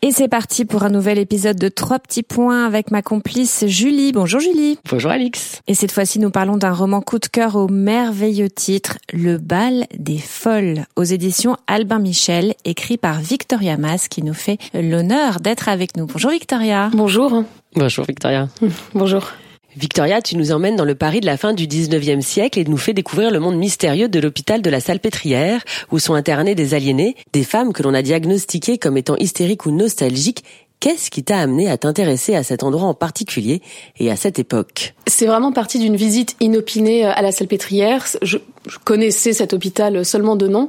Et 0.00 0.12
c'est 0.12 0.28
parti 0.28 0.64
pour 0.64 0.84
un 0.84 0.90
nouvel 0.90 1.18
épisode 1.18 1.58
de 1.58 1.68
Trois 1.68 1.98
petits 1.98 2.22
points 2.22 2.64
avec 2.64 2.92
ma 2.92 3.02
complice 3.02 3.64
Julie. 3.66 4.12
Bonjour 4.12 4.38
Julie. 4.38 4.78
Bonjour 4.88 5.10
Alix. 5.10 5.60
Et 5.66 5.74
cette 5.74 5.90
fois-ci, 5.90 6.20
nous 6.20 6.30
parlons 6.30 6.56
d'un 6.56 6.72
roman 6.72 7.00
coup 7.00 7.18
de 7.18 7.26
cœur 7.26 7.56
au 7.56 7.66
merveilleux 7.66 8.48
titre 8.48 8.98
Le 9.12 9.38
bal 9.38 9.86
des 9.98 10.18
folles 10.18 10.84
aux 10.94 11.02
éditions 11.02 11.56
Albin 11.66 11.98
Michel, 11.98 12.54
écrit 12.64 12.96
par 12.96 13.20
Victoria 13.20 13.76
Mas 13.76 14.06
qui 14.06 14.22
nous 14.22 14.34
fait 14.34 14.58
l'honneur 14.72 15.40
d'être 15.40 15.68
avec 15.68 15.96
nous. 15.96 16.06
Bonjour 16.06 16.30
Victoria. 16.30 16.90
Bonjour. 16.92 17.42
Bonjour 17.74 18.04
Victoria. 18.04 18.48
Bonjour. 18.94 19.32
Victoria, 19.78 20.20
tu 20.20 20.36
nous 20.36 20.50
emmènes 20.50 20.74
dans 20.74 20.84
le 20.84 20.96
Paris 20.96 21.20
de 21.20 21.26
la 21.26 21.36
fin 21.36 21.52
du 21.52 21.68
19e 21.68 22.20
siècle 22.20 22.58
et 22.58 22.64
nous 22.64 22.76
fais 22.76 22.94
découvrir 22.94 23.30
le 23.30 23.38
monde 23.38 23.56
mystérieux 23.56 24.08
de 24.08 24.18
l'hôpital 24.18 24.60
de 24.60 24.70
la 24.70 24.80
Salpêtrière, 24.80 25.62
où 25.92 26.00
sont 26.00 26.14
internés 26.14 26.56
des 26.56 26.74
aliénés, 26.74 27.14
des 27.32 27.44
femmes 27.44 27.72
que 27.72 27.84
l'on 27.84 27.94
a 27.94 28.02
diagnostiquées 28.02 28.78
comme 28.78 28.96
étant 28.96 29.14
hystériques 29.18 29.66
ou 29.66 29.70
nostalgiques. 29.70 30.42
Qu'est-ce 30.80 31.10
qui 31.10 31.24
t'a 31.24 31.38
amené 31.38 31.68
à 31.68 31.76
t'intéresser 31.76 32.36
à 32.36 32.44
cet 32.44 32.62
endroit 32.62 32.86
en 32.86 32.94
particulier 32.94 33.62
et 33.98 34.12
à 34.12 34.16
cette 34.16 34.38
époque? 34.38 34.94
C'est 35.08 35.26
vraiment 35.26 35.50
parti 35.50 35.80
d'une 35.80 35.96
visite 35.96 36.36
inopinée 36.38 37.04
à 37.04 37.20
la 37.20 37.32
Salpêtrière. 37.32 38.06
Je, 38.22 38.38
je, 38.68 38.78
connaissais 38.84 39.32
cet 39.32 39.52
hôpital 39.52 40.04
seulement 40.04 40.36
de 40.36 40.46
nom. 40.46 40.68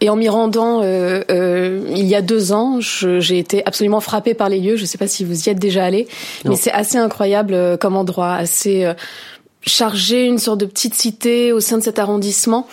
Et 0.00 0.08
en 0.08 0.14
m'y 0.14 0.28
rendant 0.28 0.82
euh, 0.82 1.22
euh, 1.30 1.84
il 1.96 2.06
y 2.06 2.14
a 2.14 2.22
deux 2.22 2.52
ans, 2.52 2.78
j'ai 2.80 3.38
été 3.38 3.66
absolument 3.66 4.00
frappée 4.00 4.34
par 4.34 4.48
les 4.48 4.60
lieux. 4.60 4.76
Je 4.76 4.82
ne 4.82 4.86
sais 4.86 4.98
pas 4.98 5.08
si 5.08 5.24
vous 5.24 5.48
y 5.48 5.50
êtes 5.50 5.58
déjà 5.58 5.84
allé, 5.84 6.06
mais 6.44 6.56
c'est 6.56 6.72
assez 6.72 6.96
incroyable 6.96 7.54
euh, 7.54 7.76
comme 7.76 7.96
endroit, 7.96 8.34
assez 8.34 8.84
euh, 8.84 8.94
chargé, 9.62 10.26
une 10.26 10.38
sorte 10.38 10.60
de 10.60 10.66
petite 10.66 10.94
cité 10.94 11.52
au 11.52 11.60
sein 11.60 11.76
de 11.76 11.82
cet 11.82 11.98
arrondissement. 11.98 12.66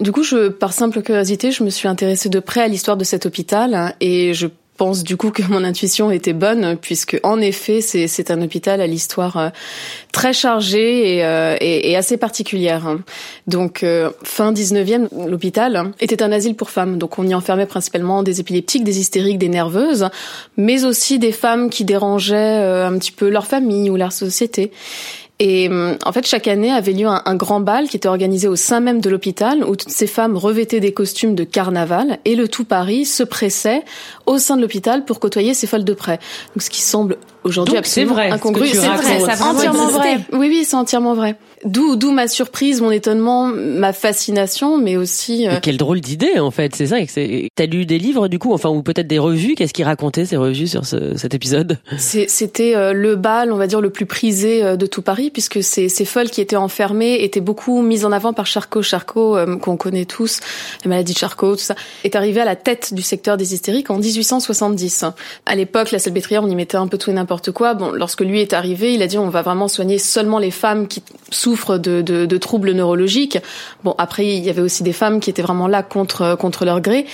Du 0.00 0.10
coup, 0.10 0.24
je, 0.24 0.48
par 0.48 0.72
simple 0.72 1.00
curiosité, 1.00 1.52
je 1.52 1.62
me 1.62 1.70
suis 1.70 1.86
intéressée 1.86 2.28
de 2.28 2.40
près 2.40 2.60
à 2.60 2.68
l'histoire 2.68 2.96
de 2.96 3.04
cet 3.04 3.24
hôpital 3.24 3.94
et 4.00 4.34
je 4.34 4.48
pense 4.76 5.04
du 5.04 5.16
coup 5.16 5.30
que 5.30 5.42
mon 5.42 5.62
intuition 5.62 6.10
était 6.10 6.32
bonne 6.32 6.76
puisque 6.76 7.18
en 7.22 7.40
effet 7.40 7.80
c'est 7.80 8.08
c'est 8.08 8.30
un 8.30 8.42
hôpital 8.42 8.80
à 8.80 8.86
l'histoire 8.86 9.36
euh, 9.36 9.48
très 10.12 10.32
chargée 10.32 11.16
et, 11.16 11.24
euh, 11.24 11.56
et, 11.60 11.90
et, 11.90 11.96
assez 11.96 12.16
particulière. 12.16 12.96
Donc 13.46 13.82
euh, 13.82 14.10
fin 14.22 14.52
19e 14.52 15.08
l'hôpital 15.28 15.92
était 16.00 16.22
un 16.22 16.32
asile 16.32 16.56
pour 16.56 16.70
femmes 16.70 16.98
donc 16.98 17.18
on 17.18 17.26
y 17.26 17.34
enfermait 17.34 17.66
principalement 17.66 18.22
des 18.22 18.40
épileptiques, 18.40 18.84
des 18.84 18.98
hystériques, 18.98 19.38
des 19.38 19.48
nerveuses 19.48 20.08
mais 20.56 20.84
aussi 20.84 21.18
des 21.18 21.32
femmes 21.32 21.70
qui 21.70 21.84
dérangeaient 21.84 22.34
un 22.34 22.98
petit 22.98 23.12
peu 23.12 23.28
leur 23.28 23.46
famille 23.46 23.90
ou 23.90 23.96
leur 23.96 24.12
société. 24.12 24.72
Et 25.40 25.68
en 25.68 26.12
fait, 26.12 26.24
chaque 26.26 26.46
année 26.46 26.70
avait 26.70 26.92
lieu 26.92 27.08
un, 27.08 27.20
un, 27.24 27.34
grand 27.34 27.58
bal 27.58 27.88
qui 27.88 27.96
était 27.96 28.08
organisé 28.08 28.46
au 28.46 28.54
sein 28.54 28.78
même 28.78 29.00
de 29.00 29.10
l'hôpital, 29.10 29.64
où 29.64 29.74
toutes 29.74 29.90
ces 29.90 30.06
femmes 30.06 30.36
revêtaient 30.36 30.78
des 30.78 30.92
costumes 30.92 31.34
de 31.34 31.42
carnaval, 31.42 32.18
et 32.24 32.36
le 32.36 32.46
tout 32.46 32.64
Paris 32.64 33.04
se 33.04 33.24
pressait 33.24 33.82
au 34.26 34.38
sein 34.38 34.56
de 34.56 34.62
l'hôpital 34.62 35.04
pour 35.04 35.20
côtoyer 35.20 35.54
ces 35.54 35.66
folles 35.66 35.84
de 35.84 35.94
près. 35.94 36.18
Donc, 36.54 36.62
ce 36.62 36.70
qui 36.70 36.82
semble 36.82 37.16
aujourd'hui 37.44 37.76
absolument 37.76 38.14
vrai, 38.14 38.30
incongru. 38.30 38.68
C'est 38.68 38.78
vrai, 38.78 39.20
ça 39.20 39.44
entièrement 39.44 39.88
vrai. 39.88 40.18
Oui, 40.32 40.48
oui, 40.48 40.64
c'est 40.64 40.76
entièrement 40.76 41.14
vrai. 41.14 41.36
D'où, 41.64 41.96
d'où 41.96 42.10
ma 42.10 42.28
surprise, 42.28 42.82
mon 42.82 42.90
étonnement, 42.90 43.46
ma 43.46 43.92
fascination, 43.92 44.76
mais 44.76 44.96
aussi. 44.96 45.46
Euh... 45.46 45.52
Mais 45.52 45.60
quelle 45.60 45.76
drôle 45.76 46.00
d'idée, 46.00 46.38
en 46.38 46.50
fait. 46.50 46.74
C'est 46.76 46.86
ça. 46.86 46.96
T'as 47.54 47.66
lu 47.66 47.86
des 47.86 47.98
livres, 47.98 48.28
du 48.28 48.38
coup, 48.38 48.52
enfin, 48.52 48.68
ou 48.68 48.82
peut-être 48.82 49.06
des 49.06 49.18
revues. 49.18 49.54
Qu'est-ce 49.54 49.72
qu'ils 49.72 49.84
racontaient 49.84 50.26
ces 50.26 50.36
revues 50.36 50.66
sur 50.66 50.84
ce, 50.84 51.16
cet 51.16 51.34
épisode? 51.34 51.78
C'était 51.96 52.74
euh, 52.74 52.92
le 52.92 53.16
bal, 53.16 53.52
on 53.52 53.56
va 53.56 53.66
dire, 53.66 53.80
le 53.80 53.90
plus 53.90 54.06
prisé 54.06 54.62
euh, 54.62 54.76
de 54.76 54.86
tout 54.86 55.02
Paris, 55.02 55.30
puisque 55.30 55.62
ces, 55.62 55.88
ces 55.88 56.04
folles 56.04 56.30
qui 56.30 56.40
étaient 56.40 56.56
enfermées 56.56 57.22
étaient 57.22 57.40
beaucoup 57.40 57.80
mises 57.80 58.04
en 58.04 58.12
avant 58.12 58.32
par 58.32 58.46
Charcot. 58.46 58.82
Charcot, 58.82 59.36
euh, 59.36 59.56
qu'on 59.56 59.76
connaît 59.76 60.04
tous, 60.04 60.40
la 60.84 60.90
maladie 60.90 61.14
de 61.14 61.18
Charcot, 61.18 61.56
tout 61.56 61.62
ça, 61.62 61.76
est 62.04 62.14
arrivé 62.14 62.40
à 62.40 62.44
la 62.44 62.56
tête 62.56 62.92
du 62.92 63.02
secteur 63.02 63.36
des 63.36 63.54
hystériques 63.54 63.90
en 63.90 63.98
1870. 64.16 65.04
À 65.46 65.54
l'époque, 65.54 65.90
la 65.90 65.98
Salpêtrière, 65.98 66.42
on 66.42 66.48
y 66.48 66.54
mettait 66.54 66.76
un 66.76 66.86
peu 66.86 66.98
tout 66.98 67.10
et 67.10 67.14
n'importe 67.14 67.50
quoi. 67.50 67.74
Bon, 67.74 67.90
lorsque 67.92 68.20
lui 68.20 68.40
est 68.40 68.52
arrivé, 68.52 68.94
il 68.94 69.02
a 69.02 69.06
dit 69.06 69.18
on 69.18 69.28
va 69.28 69.42
vraiment 69.42 69.68
soigner 69.68 69.98
seulement 69.98 70.38
les 70.38 70.50
femmes 70.50 70.88
qui 70.88 71.02
souffrent 71.30 71.78
de, 71.78 72.02
de, 72.02 72.26
de 72.26 72.36
troubles 72.36 72.72
neurologiques. 72.72 73.38
Bon, 73.82 73.94
après 73.98 74.26
il 74.26 74.44
y 74.44 74.50
avait 74.50 74.62
aussi 74.62 74.82
des 74.82 74.92
femmes 74.92 75.20
qui 75.20 75.30
étaient 75.30 75.42
vraiment 75.42 75.68
là 75.68 75.82
contre 75.82 76.36
contre 76.36 76.64
leur 76.64 76.80
gré. 76.80 77.06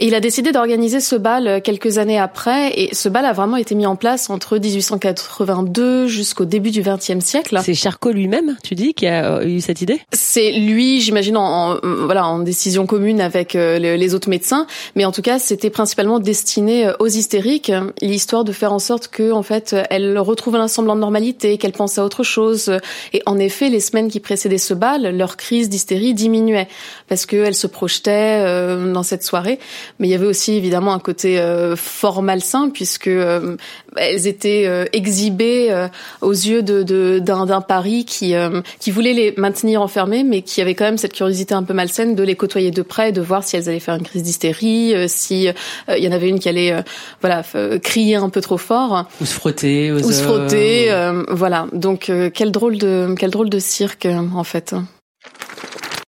Et 0.00 0.06
il 0.06 0.14
a 0.14 0.20
décidé 0.20 0.52
d'organiser 0.52 1.00
ce 1.00 1.16
bal 1.16 1.60
quelques 1.62 1.98
années 1.98 2.18
après. 2.18 2.72
Et 2.78 2.94
ce 2.94 3.08
bal 3.08 3.24
a 3.24 3.32
vraiment 3.32 3.56
été 3.56 3.74
mis 3.74 3.86
en 3.86 3.96
place 3.96 4.30
entre 4.30 4.58
1882 4.58 6.06
jusqu'au 6.06 6.44
début 6.44 6.70
du 6.70 6.82
XXe 6.82 7.24
siècle. 7.24 7.58
C'est 7.64 7.74
Charcot 7.74 8.12
lui-même, 8.12 8.56
tu 8.62 8.74
dis, 8.74 8.94
qui 8.94 9.06
a 9.06 9.44
eu 9.44 9.60
cette 9.60 9.82
idée? 9.82 10.00
C'est 10.12 10.52
lui, 10.52 11.00
j'imagine, 11.00 11.36
en, 11.36 11.72
en, 11.72 11.78
voilà, 12.04 12.26
en 12.26 12.38
décision 12.38 12.86
commune 12.86 13.20
avec 13.20 13.56
euh, 13.56 13.78
les 13.78 14.14
autres 14.14 14.28
médecins. 14.28 14.66
Mais 14.94 15.04
en 15.04 15.12
tout 15.12 15.22
cas, 15.22 15.38
c'était 15.38 15.70
principalement 15.70 16.20
destiné 16.38 16.92
aux 17.00 17.08
hystériques, 17.08 17.72
l'histoire 18.00 18.44
de 18.44 18.52
faire 18.52 18.72
en 18.72 18.78
sorte 18.78 19.08
que, 19.08 19.32
en 19.32 19.42
fait, 19.42 19.74
elles 19.90 20.16
retrouvent 20.18 20.54
un 20.54 20.68
semblant 20.68 20.94
de 20.94 21.00
normalité, 21.00 21.58
qu'elles 21.58 21.72
pensent 21.72 21.98
à 21.98 22.04
autre 22.04 22.22
chose. 22.22 22.78
Et 23.12 23.22
en 23.26 23.38
effet, 23.38 23.70
les 23.70 23.80
semaines 23.80 24.08
qui 24.08 24.20
précédaient 24.20 24.56
ce 24.58 24.72
bal, 24.72 25.16
leur 25.16 25.36
crise 25.36 25.68
d'hystérie 25.68 26.14
diminuait 26.14 26.68
parce 27.08 27.26
qu'elles 27.26 27.56
se 27.56 27.66
projetaient 27.66 28.44
euh, 28.44 28.92
dans 28.92 29.02
cette 29.02 29.24
soirée. 29.24 29.58
Mais 29.98 30.06
il 30.06 30.10
y 30.12 30.14
avait 30.14 30.26
aussi 30.26 30.52
évidemment 30.52 30.92
un 30.92 31.00
côté 31.00 31.40
euh, 31.40 31.74
fort 31.74 32.22
malsain 32.22 32.70
puisque 32.70 33.08
euh, 33.08 33.56
elles 33.96 34.28
étaient 34.28 34.64
euh, 34.66 34.84
exhibées 34.92 35.68
euh, 35.70 35.88
aux 36.20 36.32
yeux 36.32 36.62
de, 36.62 36.84
de, 36.84 37.18
d'un, 37.18 37.46
d'un 37.46 37.60
Paris 37.60 38.04
qui, 38.04 38.34
euh, 38.34 38.60
qui 38.78 38.92
voulait 38.92 39.12
les 39.12 39.34
maintenir 39.36 39.82
enfermées, 39.82 40.22
mais 40.22 40.42
qui 40.42 40.60
avait 40.60 40.74
quand 40.74 40.84
même 40.84 40.98
cette 40.98 41.14
curiosité 41.14 41.54
un 41.54 41.64
peu 41.64 41.74
malsaine 41.74 42.14
de 42.14 42.22
les 42.22 42.36
côtoyer 42.36 42.70
de 42.70 42.82
près, 42.82 43.10
de 43.10 43.20
voir 43.20 43.42
si 43.42 43.56
elles 43.56 43.68
allaient 43.68 43.80
faire 43.80 43.96
une 43.96 44.04
crise 44.04 44.22
d'hystérie, 44.22 44.94
si 45.08 45.48
il 45.88 46.04
y 46.04 46.08
en 46.08 46.12
avait 46.12 46.27
une 46.28 46.38
qui 46.38 46.48
allait 46.48 46.74
voilà 47.20 47.42
crier 47.82 48.16
un 48.16 48.28
peu 48.28 48.40
trop 48.40 48.58
fort, 48.58 49.06
ou 49.20 49.24
se 49.24 49.34
frotter, 49.34 49.92
ou 49.92 50.00
se 50.00 50.22
frotter, 50.22 50.90
voilà. 51.28 51.66
Donc 51.72 52.10
quel 52.34 52.52
drôle 52.52 52.78
de 52.78 53.14
quel 53.18 53.30
drôle 53.30 53.50
de 53.50 53.58
cirque 53.58 54.06
en 54.34 54.44
fait. 54.44 54.74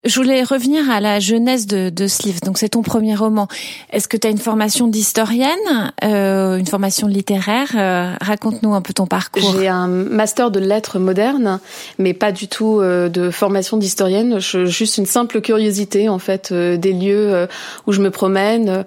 Je 0.02 0.14
voulais 0.14 0.42
revenir 0.42 0.90
à 0.90 0.98
la 0.98 1.20
jeunesse 1.20 1.66
de, 1.66 1.90
de 1.90 2.06
ce 2.06 2.22
livre. 2.22 2.40
Donc, 2.42 2.56
c'est 2.56 2.70
ton 2.70 2.80
premier 2.80 3.14
roman. 3.14 3.48
Est-ce 3.92 4.08
que 4.08 4.16
tu 4.16 4.26
as 4.26 4.30
une 4.30 4.38
formation 4.38 4.86
d'historienne, 4.86 5.92
euh, 6.02 6.56
une 6.56 6.66
formation 6.66 7.06
littéraire? 7.06 7.68
Euh, 7.74 8.14
Raconte-nous 8.18 8.72
un 8.72 8.80
peu 8.80 8.94
ton 8.94 9.06
parcours. 9.06 9.54
J'ai 9.58 9.68
un 9.68 9.88
master 9.88 10.50
de 10.50 10.58
lettres 10.58 10.98
modernes, 10.98 11.60
mais 11.98 12.14
pas 12.14 12.32
du 12.32 12.48
tout 12.48 12.80
euh, 12.80 13.10
de 13.10 13.30
formation 13.30 13.76
d'historienne. 13.76 14.38
Juste 14.40 14.96
une 14.96 15.04
simple 15.04 15.42
curiosité, 15.42 16.08
en 16.08 16.18
fait, 16.18 16.48
euh, 16.50 16.78
des 16.78 16.94
lieux 16.94 17.34
euh, 17.34 17.46
où 17.86 17.92
je 17.92 18.00
me 18.00 18.10
promène. 18.10 18.86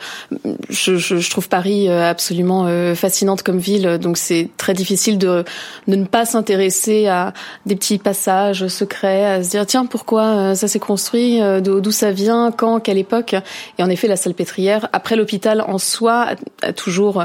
Je, 0.69 0.95
je, 0.97 1.17
je 1.17 1.29
trouve 1.29 1.47
Paris 1.47 1.89
absolument 1.89 2.65
fascinante 2.95 3.43
comme 3.43 3.59
ville, 3.59 3.99
donc 3.99 4.17
c'est 4.17 4.49
très 4.57 4.73
difficile 4.73 5.19
de, 5.19 5.45
de 5.87 5.95
ne 5.95 6.05
pas 6.05 6.25
s'intéresser 6.25 7.07
à 7.07 7.33
des 7.67 7.75
petits 7.75 7.99
passages 7.99 8.67
secrets, 8.67 9.25
à 9.25 9.43
se 9.43 9.49
dire 9.51 9.67
tiens 9.67 9.85
pourquoi 9.85 10.55
ça 10.55 10.67
s'est 10.67 10.79
construit 10.79 11.02
d'où 11.11 11.91
ça 11.91 12.11
vient, 12.11 12.51
quand, 12.51 12.79
quelle 12.79 12.97
époque. 12.97 13.35
Et 13.77 13.83
en 13.83 13.89
effet, 13.89 14.07
la 14.07 14.15
Salpêtrière, 14.15 14.89
après 14.93 15.15
l'hôpital 15.15 15.61
en 15.61 15.77
soi, 15.77 16.27
a, 16.61 16.73
toujours 16.73 17.23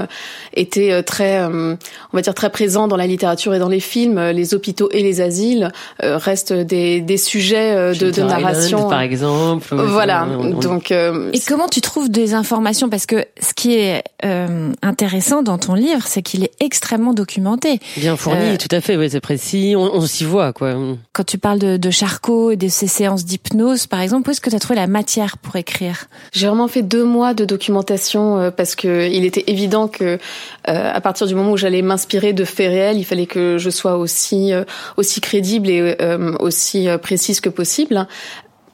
été 0.55 1.03
très, 1.05 1.45
on 1.45 1.77
va 2.13 2.21
dire, 2.23 2.35
très 2.35 2.51
présent 2.51 2.89
dans 2.89 2.97
la 2.97 3.07
littérature 3.07 3.55
et 3.55 3.59
dans 3.59 3.69
les 3.69 3.81
films. 3.81 4.21
Les 4.31 4.55
hôpitaux 4.55 4.89
et 4.93 5.03
les 5.03 5.21
asiles 5.21 5.73
restent 6.01 6.53
des, 6.53 7.01
des 7.01 7.17
sujets 7.17 7.95
de, 7.95 8.11
de 8.11 8.23
narration. 8.23 8.79
Island, 8.79 8.91
par 8.91 9.01
exemple. 9.01 9.75
Voilà. 9.75 10.27
Donc. 10.61 10.91
et 10.91 11.41
comment 11.47 11.69
tu 11.69 11.81
trouves 11.81 12.11
des 12.11 12.35
informations? 12.35 12.89
Parce 12.89 13.07
que 13.07 13.25
ce 13.41 13.55
qui 13.55 13.75
est 13.75 14.03
euh, 14.25 14.73
intéressant 14.83 15.43
dans 15.43 15.59
ton 15.59 15.75
livre, 15.75 16.03
c'est 16.07 16.23
qu'il 16.23 16.45
est 16.45 16.53
extrêmement 16.61 17.13
documenté. 17.13 17.81
Bien 17.97 18.17
fourni, 18.17 18.55
euh, 18.55 18.57
tout 18.57 18.75
à 18.75 18.81
fait. 18.81 18.97
Oui, 18.97 19.09
c'est 19.11 19.21
précis. 19.21 19.75
On, 19.77 19.95
on 19.95 20.07
s'y 20.07 20.25
voit, 20.25 20.53
quoi. 20.53 20.75
Quand 21.13 21.25
tu 21.25 21.39
parles 21.39 21.59
de, 21.59 21.77
de 21.77 21.91
Charcot 21.91 22.51
et 22.51 22.57
de 22.57 22.69
ses 22.69 22.87
séances 22.87 23.25
d'hypnose 23.25 23.68
par 23.89 24.01
exemple, 24.01 24.29
où 24.29 24.33
est-ce 24.33 24.41
que 24.41 24.51
tu 24.51 24.57
as 24.57 24.59
trouvé 24.59 24.77
la 24.77 24.87
matière 24.87 25.39
pour 25.39 25.57
écrire? 25.57 26.07
J'ai 26.33 26.47
vraiment 26.47 26.69
fait 26.69 26.83
deux 26.83 27.05
mois 27.05 27.35
de 27.35 27.45
documentation 27.45 28.39
euh, 28.39 28.51
parce 28.51 28.75
que 28.75 29.09
il 29.09 29.25
était 29.25 29.45
évident 29.47 29.89
que 29.89 30.05
euh, 30.05 30.19
à 30.67 31.01
partir 31.01 31.27
du 31.27 31.35
moment 31.35 31.53
où 31.53 31.57
j'allais 31.57 31.83
m'inspirer 31.83 32.33
de 32.33 32.45
faits 32.45 32.69
réels, 32.69 32.99
il 32.99 33.05
fallait 33.05 33.27
que 33.27 33.59
je 33.59 33.71
sois 33.71 33.97
aussi 33.97 34.53
euh, 34.53 34.65
aussi 34.97 35.21
crédible 35.21 35.69
et 35.69 35.97
aussi 36.41 36.89
précise 37.03 37.41
que 37.41 37.49
possible. 37.49 38.07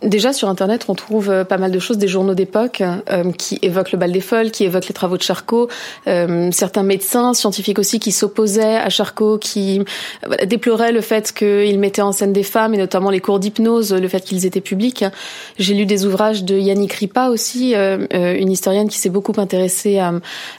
Déjà 0.04 0.34
sur 0.34 0.50
Internet, 0.50 0.84
on 0.88 0.94
trouve 0.94 1.30
euh, 1.30 1.44
pas 1.44 1.56
mal 1.56 1.72
de 1.72 1.78
choses, 1.78 1.96
des 1.96 2.08
journaux 2.08 2.34
d'époque 2.34 2.82
euh, 2.82 3.32
qui 3.32 3.58
évoquent 3.62 3.92
le 3.92 3.98
bal 3.98 4.12
des 4.12 4.20
folles, 4.20 4.50
qui 4.50 4.64
évoquent 4.64 4.88
les 4.88 4.94
travaux 4.94 5.16
de 5.16 5.22
Charcot, 5.22 5.68
euh, 6.06 6.50
certains 6.52 6.82
médecins, 6.82 7.32
scientifiques 7.32 7.78
aussi, 7.78 8.00
qui 8.00 8.12
s'opposaient 8.12 8.76
à 8.76 8.90
Charcot, 8.90 9.38
qui 9.38 9.82
déploraient 10.46 10.92
le 10.92 11.00
fait 11.00 11.32
qu'il 11.32 11.78
mettait 11.78 12.02
en 12.02 12.12
scène 12.12 12.34
des 12.34 12.42
femmes, 12.42 12.74
et 12.74 12.76
notamment 12.76 13.08
les 13.08 13.20
cours 13.20 13.38
d'hypnose, 13.38 13.94
le 13.94 14.08
fait 14.08 14.20
qu'ils 14.20 14.44
étaient 14.44 14.60
publics. 14.60 15.04
J'ai 15.58 15.72
lu 15.72 15.86
des 15.86 16.04
ouvrages 16.04 16.44
de 16.44 16.58
Yannick 16.58 16.92
Ripa 16.92 17.28
aussi, 17.28 17.74
une 17.74 18.50
historienne 18.50 18.88
qui 18.88 18.98
s'est 18.98 19.10
beaucoup 19.10 19.32
intéressée 19.38 19.98
à 19.98 20.12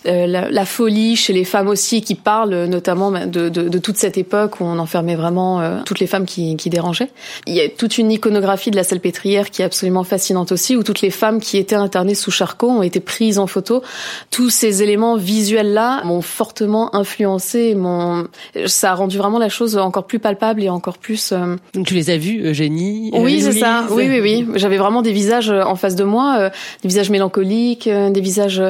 la, 0.06 0.65
folie 0.65 1.15
chez 1.15 1.33
les 1.33 1.45
femmes 1.45 1.68
aussi, 1.68 2.01
qui 2.01 2.15
parle 2.15 2.65
notamment 2.65 3.12
de, 3.12 3.50
de, 3.50 3.69
de, 3.69 3.77
toute 3.77 3.98
cette 3.98 4.18
époque 4.18 4.59
où 4.59 4.63
on 4.63 4.80
enfermait 4.80 5.15
vraiment 5.15 5.81
toutes 5.86 6.00
les 6.00 6.07
femmes 6.07 6.25
qui, 6.25 6.56
qui 6.56 6.69
dérangeaient. 6.69 7.09
Il 7.45 7.53
y 7.53 7.62
a 7.62 7.69
toute 7.69 7.98
une 7.98 8.12
iconographie 8.12 8.71
de 8.71 8.75
la 8.75 8.83
salpêtrière 8.83 9.35
qui 9.44 9.62
est 9.62 9.66
absolument 9.66 10.04
fascinante 10.04 10.52
aussi, 10.52 10.76
où 10.76 10.84
toutes 10.84 11.02
les 11.02 11.10
femmes 11.10 11.40
qui 11.40 11.58
étaient 11.58 11.76
internées 11.76 12.16
sous 12.16 12.32
Charcot 12.32 12.70
ont 12.70 12.82
été 12.82 13.00
prises 13.00 13.40
en 13.40 13.48
photo. 13.48 13.84
Tous 14.32 14.50
ces 14.50 14.82
éléments 14.82 15.18
visuels-là 15.18 16.04
m'ont 16.06 16.22
fortement 16.22 16.96
influencé. 16.96 17.76
M'ont... 17.76 18.28
Ça 18.66 18.92
a 18.92 18.96
rendu 18.96 19.18
vraiment 19.18 19.40
la 19.40 19.50
chose 19.50 19.78
encore 19.78 20.06
plus 20.06 20.20
palpable 20.20 20.64
et 20.64 20.70
encore 20.70 20.98
plus... 20.98 21.32
Euh, 21.32 21.56
Donc 21.74 21.88
tu 21.88 21.94
les 21.94 22.10
as 22.10 22.18
vus, 22.18 22.46
Eugénie 22.46 23.12
Oui, 23.14 23.42
c'est 23.42 23.54
ça. 23.54 23.86
Oui, 23.92 24.08
oui, 24.08 24.20
oui. 24.22 24.48
J'avais 24.56 24.78
vraiment 24.78 25.02
des 25.02 25.12
visages 25.12 25.50
euh, 25.50 25.64
en 25.64 25.76
face 25.76 25.96
de 25.96 26.04
moi, 26.04 26.38
euh, 26.40 26.50
des 26.82 26.88
visages 26.88 27.10
mélancoliques, 27.10 27.90
des 27.90 28.22
visages 28.22 28.62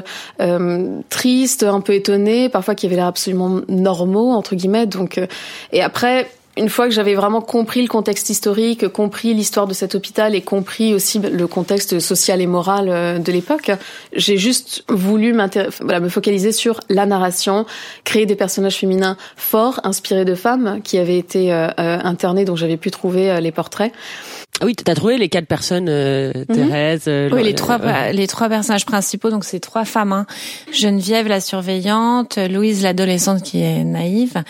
euh, 0.41 0.99
tristes, 1.09 1.63
un 1.63 1.81
peu 1.81 1.93
étonnés, 1.93 2.49
parfois 2.49 2.75
qui 2.75 2.85
avaient 2.85 2.95
l'air 2.95 3.05
absolument 3.05 3.61
normaux, 3.67 4.31
entre 4.31 4.55
guillemets. 4.55 4.85
Donc, 4.85 5.19
et 5.71 5.81
après 5.81 6.27
une 6.57 6.69
fois 6.69 6.85
que 6.85 6.93
j'avais 6.93 7.15
vraiment 7.15 7.41
compris 7.41 7.81
le 7.81 7.87
contexte 7.87 8.29
historique, 8.29 8.87
compris 8.87 9.33
l'histoire 9.33 9.67
de 9.67 9.73
cet 9.73 9.95
hôpital 9.95 10.35
et 10.35 10.41
compris 10.41 10.93
aussi 10.93 11.19
le 11.19 11.47
contexte 11.47 11.99
social 11.99 12.41
et 12.41 12.47
moral 12.47 12.89
euh, 12.89 13.19
de 13.19 13.31
l'époque, 13.31 13.71
j'ai 14.13 14.37
juste 14.37 14.85
voulu 14.89 15.35
voilà, 15.81 15.99
me 15.99 16.09
focaliser 16.09 16.51
sur 16.51 16.79
la 16.89 17.05
narration, 17.05 17.65
créer 18.03 18.25
des 18.25 18.35
personnages 18.35 18.77
féminins 18.77 19.17
forts, 19.35 19.81
inspirés 19.83 20.25
de 20.25 20.35
femmes 20.35 20.81
qui 20.83 20.97
avaient 20.97 21.17
été 21.17 21.51
euh, 21.51 21.67
euh 21.79 21.99
internées, 22.03 22.45
dont 22.45 22.55
j'avais 22.55 22.77
pu 22.77 22.91
trouver 22.91 23.31
euh, 23.31 23.39
les 23.39 23.51
portraits. 23.51 23.91
Ah 24.61 24.65
oui, 24.65 24.73
t'as 24.73 24.95
trouvé 24.95 25.17
les 25.17 25.27
quatre 25.27 25.47
personnes, 25.47 25.87
euh, 25.89 26.31
mhm. 26.47 26.55
Thérèse. 26.55 27.03
Euh, 27.07 27.29
oui, 27.33 27.43
les 27.43 27.55
trois, 27.55 27.77
les 28.13 28.25
trois 28.25 28.47
personnages 28.47 28.85
principaux. 28.85 29.29
Donc 29.29 29.43
c'est 29.43 29.59
trois 29.59 29.83
femmes. 29.83 30.13
Hein. 30.13 30.25
Geneviève, 30.71 31.27
la 31.27 31.41
surveillante, 31.41 32.37
Louise, 32.37 32.81
l'adolescente 32.81 33.43
qui 33.43 33.61
est 33.61 33.83
naïve, 33.83 34.43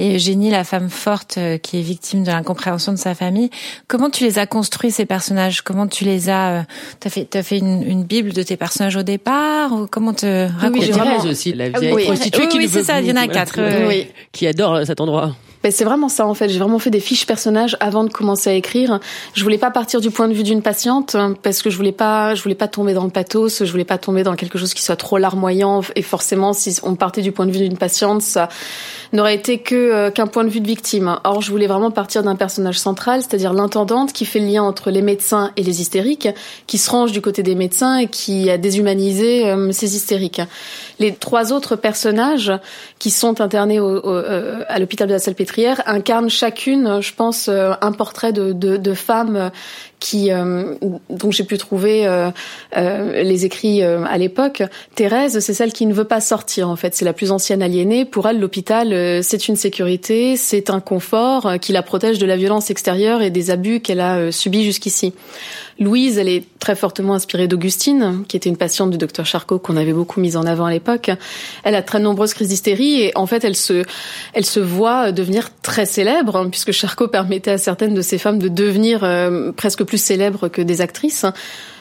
et 0.00 0.16
Eugénie, 0.16 0.50
la 0.50 0.64
femme 0.64 0.90
forte 0.90 1.38
euh, 1.38 1.58
qui 1.58 1.78
est 1.78 1.82
victime 1.82 2.24
de 2.24 2.32
l'incompréhension 2.32 2.92
de 2.92 2.98
sa 2.98 3.14
famille. 3.14 3.50
Comment 3.86 4.10
tu 4.10 4.24
les 4.24 4.40
as 4.40 4.46
construits 4.46 4.90
ces 4.90 5.06
personnages? 5.06 5.62
Comment 5.62 5.86
tu 5.86 6.04
les 6.04 6.28
as 6.28 6.66
T'as 6.98 7.10
fait, 7.10 7.24
t'as 7.24 7.44
fait 7.44 7.58
une, 7.58 7.84
une, 7.84 8.02
bible 8.02 8.32
de 8.32 8.42
tes 8.42 8.56
personnages 8.56 8.96
au 8.96 9.04
départ 9.04 9.72
ou 9.72 9.86
comment 9.86 10.12
te 10.12 10.48
raconter 10.58 10.86
oui, 10.86 10.90
Thérèse 10.90 11.26
aussi, 11.26 11.52
la 11.52 11.68
vieille 11.68 11.92
oui. 11.92 12.04
prostituée 12.04 12.48
qui 12.48 12.58
oui, 12.58 12.68
c'est 12.68 12.82
ça. 12.82 13.00
Il 13.00 13.06
y 13.06 13.12
en 13.12 13.16
a 13.16 13.28
quatre. 13.28 13.60
Oui. 13.86 14.08
Qui 14.32 14.48
adore 14.48 14.84
cet 14.84 15.00
endroit. 15.00 15.36
Ben, 15.62 15.70
c'est 15.70 15.84
vraiment 15.84 16.08
ça 16.08 16.26
en 16.26 16.34
fait. 16.34 16.48
J'ai 16.48 16.58
vraiment 16.58 16.80
fait 16.80 16.90
des 16.90 17.00
fiches 17.00 17.24
personnages 17.24 17.76
avant 17.78 18.02
de 18.02 18.10
commencer 18.10 18.50
à 18.50 18.54
écrire. 18.54 18.98
Je 19.34 19.42
voulais 19.44 19.58
pas 19.58 19.70
partir 19.70 20.00
du 20.00 20.10
point 20.10 20.26
de 20.26 20.34
vue 20.34 20.42
d'une 20.42 20.60
patiente 20.60 21.16
parce 21.42 21.62
que 21.62 21.70
je 21.70 21.76
voulais 21.76 21.92
pas, 21.92 22.34
je 22.34 22.42
voulais 22.42 22.56
pas 22.56 22.66
tomber 22.66 22.94
dans 22.94 23.04
le 23.04 23.10
pathos. 23.10 23.64
Je 23.64 23.70
voulais 23.70 23.84
pas 23.84 23.98
tomber 23.98 24.24
dans 24.24 24.34
quelque 24.34 24.58
chose 24.58 24.74
qui 24.74 24.82
soit 24.82 24.96
trop 24.96 25.18
larmoyant. 25.18 25.82
Et 25.94 26.02
forcément, 26.02 26.52
si 26.52 26.76
on 26.82 26.96
partait 26.96 27.22
du 27.22 27.30
point 27.30 27.46
de 27.46 27.52
vue 27.52 27.60
d'une 27.60 27.78
patiente, 27.78 28.22
ça 28.22 28.48
n'aurait 29.12 29.36
été 29.36 29.58
que 29.58 29.74
euh, 29.74 30.10
qu'un 30.10 30.26
point 30.26 30.42
de 30.42 30.48
vue 30.48 30.60
de 30.60 30.66
victime. 30.66 31.18
Or, 31.22 31.42
je 31.42 31.50
voulais 31.50 31.68
vraiment 31.68 31.92
partir 31.92 32.24
d'un 32.24 32.34
personnage 32.34 32.78
central, 32.78 33.20
c'est-à-dire 33.20 33.52
l'intendante 33.52 34.12
qui 34.12 34.24
fait 34.24 34.40
le 34.40 34.46
lien 34.46 34.64
entre 34.64 34.90
les 34.90 35.02
médecins 35.02 35.52
et 35.56 35.62
les 35.62 35.80
hystériques, 35.80 36.28
qui 36.66 36.78
se 36.78 36.90
range 36.90 37.12
du 37.12 37.20
côté 37.20 37.44
des 37.44 37.54
médecins 37.54 37.98
et 37.98 38.08
qui 38.08 38.50
a 38.50 38.58
déshumanisé 38.58 39.46
euh, 39.46 39.70
ces 39.70 39.94
hystériques. 39.94 40.40
Les 40.98 41.14
trois 41.14 41.52
autres 41.52 41.76
personnages 41.76 42.52
qui 42.98 43.10
sont 43.10 43.40
internés 43.40 43.78
au, 43.78 44.06
euh, 44.06 44.64
à 44.68 44.78
l'hôpital 44.80 45.06
de 45.06 45.12
la 45.12 45.18
Salpêtrière 45.18 45.51
incarnent 45.86 46.30
chacune, 46.30 47.00
je 47.00 47.12
pense, 47.14 47.48
un 47.48 47.92
portrait 47.92 48.32
de, 48.32 48.52
de, 48.52 48.76
de 48.76 48.94
femme 48.94 49.50
qui 50.02 50.32
euh, 50.32 50.74
dont 51.10 51.30
j'ai 51.30 51.44
pu 51.44 51.56
trouver 51.56 52.08
euh, 52.08 52.30
euh, 52.76 53.22
les 53.22 53.44
écrits 53.44 53.82
à 53.82 54.18
l'époque. 54.18 54.62
Thérèse, 54.96 55.38
c'est 55.38 55.54
celle 55.54 55.72
qui 55.72 55.86
ne 55.86 55.94
veut 55.94 56.04
pas 56.04 56.20
sortir 56.20 56.68
en 56.68 56.76
fait. 56.76 56.94
C'est 56.94 57.04
la 57.04 57.12
plus 57.12 57.30
ancienne 57.30 57.62
aliénée. 57.62 58.04
Pour 58.04 58.28
elle, 58.28 58.40
l'hôpital, 58.40 59.22
c'est 59.22 59.46
une 59.48 59.56
sécurité, 59.56 60.36
c'est 60.36 60.70
un 60.70 60.80
confort 60.80 61.52
qui 61.60 61.72
la 61.72 61.82
protège 61.82 62.18
de 62.18 62.26
la 62.26 62.36
violence 62.36 62.70
extérieure 62.70 63.22
et 63.22 63.30
des 63.30 63.50
abus 63.50 63.80
qu'elle 63.80 64.00
a 64.00 64.32
subis 64.32 64.64
jusqu'ici. 64.64 65.14
Louise, 65.78 66.18
elle 66.18 66.28
est 66.28 66.44
très 66.58 66.76
fortement 66.76 67.14
inspirée 67.14 67.48
d'Augustine, 67.48 68.24
qui 68.28 68.36
était 68.36 68.48
une 68.48 68.56
patiente 68.56 68.90
du 68.90 68.98
docteur 68.98 69.26
Charcot 69.26 69.58
qu'on 69.58 69.76
avait 69.76 69.92
beaucoup 69.92 70.20
mise 70.20 70.36
en 70.36 70.44
avant 70.44 70.66
à 70.66 70.70
l'époque. 70.70 71.10
Elle 71.64 71.74
a 71.74 71.82
très 71.82 71.98
nombreuses 71.98 72.34
crises 72.34 72.48
d'hystérie 72.48 73.02
et 73.02 73.12
en 73.16 73.26
fait, 73.26 73.44
elle 73.44 73.56
se, 73.56 73.84
elle 74.34 74.44
se 74.44 74.60
voit 74.60 75.12
devenir 75.12 75.48
très 75.62 75.86
célèbre, 75.86 76.36
hein, 76.36 76.48
puisque 76.50 76.72
Charcot 76.72 77.08
permettait 77.08 77.52
à 77.52 77.58
certaines 77.58 77.94
de 77.94 78.02
ces 78.02 78.18
femmes 78.18 78.38
de 78.38 78.48
devenir 78.48 79.02
euh, 79.02 79.52
presque 79.52 79.84
plus 79.92 80.02
célèbres 80.02 80.48
que 80.48 80.62
des 80.62 80.80
actrices. 80.80 81.26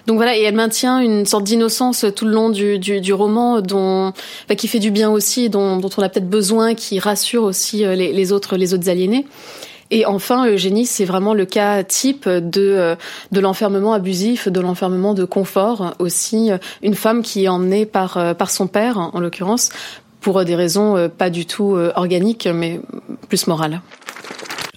Donc 0.05 0.17
voilà, 0.17 0.35
et 0.35 0.41
elle 0.41 0.53
maintient 0.55 0.99
une 0.99 1.25
sorte 1.25 1.45
d'innocence 1.45 2.05
tout 2.13 2.25
le 2.25 2.33
long 2.33 2.49
du, 2.49 2.77
du, 2.77 2.99
du 2.99 3.13
roman, 3.13 3.61
dont 3.61 4.11
bah, 4.49 4.55
qui 4.55 4.67
fait 4.67 4.79
du 4.79 4.91
bien 4.91 5.09
aussi, 5.09 5.49
dont, 5.49 5.77
dont 5.77 5.89
on 5.95 6.01
a 6.01 6.09
peut-être 6.09 6.29
besoin, 6.29 6.75
qui 6.75 6.99
rassure 6.99 7.43
aussi 7.43 7.85
euh, 7.85 7.95
les, 7.95 8.11
les 8.11 8.33
autres, 8.33 8.57
les 8.57 8.73
autres 8.73 8.89
aliénés. 8.89 9.25
Et 9.91 10.05
enfin, 10.05 10.45
Eugénie, 10.45 10.85
c'est 10.85 11.05
vraiment 11.05 11.33
le 11.33 11.45
cas 11.45 11.85
type 11.85 12.27
de, 12.27 12.41
euh, 12.57 12.95
de 13.31 13.39
l'enfermement 13.39 13.93
abusif, 13.93 14.49
de 14.49 14.59
l'enfermement 14.59 15.13
de 15.13 15.23
confort 15.23 15.93
aussi. 15.99 16.49
Une 16.81 16.95
femme 16.95 17.21
qui 17.21 17.45
est 17.45 17.47
emmenée 17.47 17.85
par, 17.85 18.17
euh, 18.17 18.33
par 18.33 18.49
son 18.49 18.67
père, 18.67 18.97
en 19.13 19.21
l'occurrence, 19.21 19.69
pour 20.19 20.43
des 20.43 20.55
raisons 20.55 21.09
pas 21.17 21.29
du 21.31 21.45
tout 21.47 21.77
organiques, 21.95 22.47
mais 22.53 22.79
plus 23.27 23.47
morales. 23.47 23.81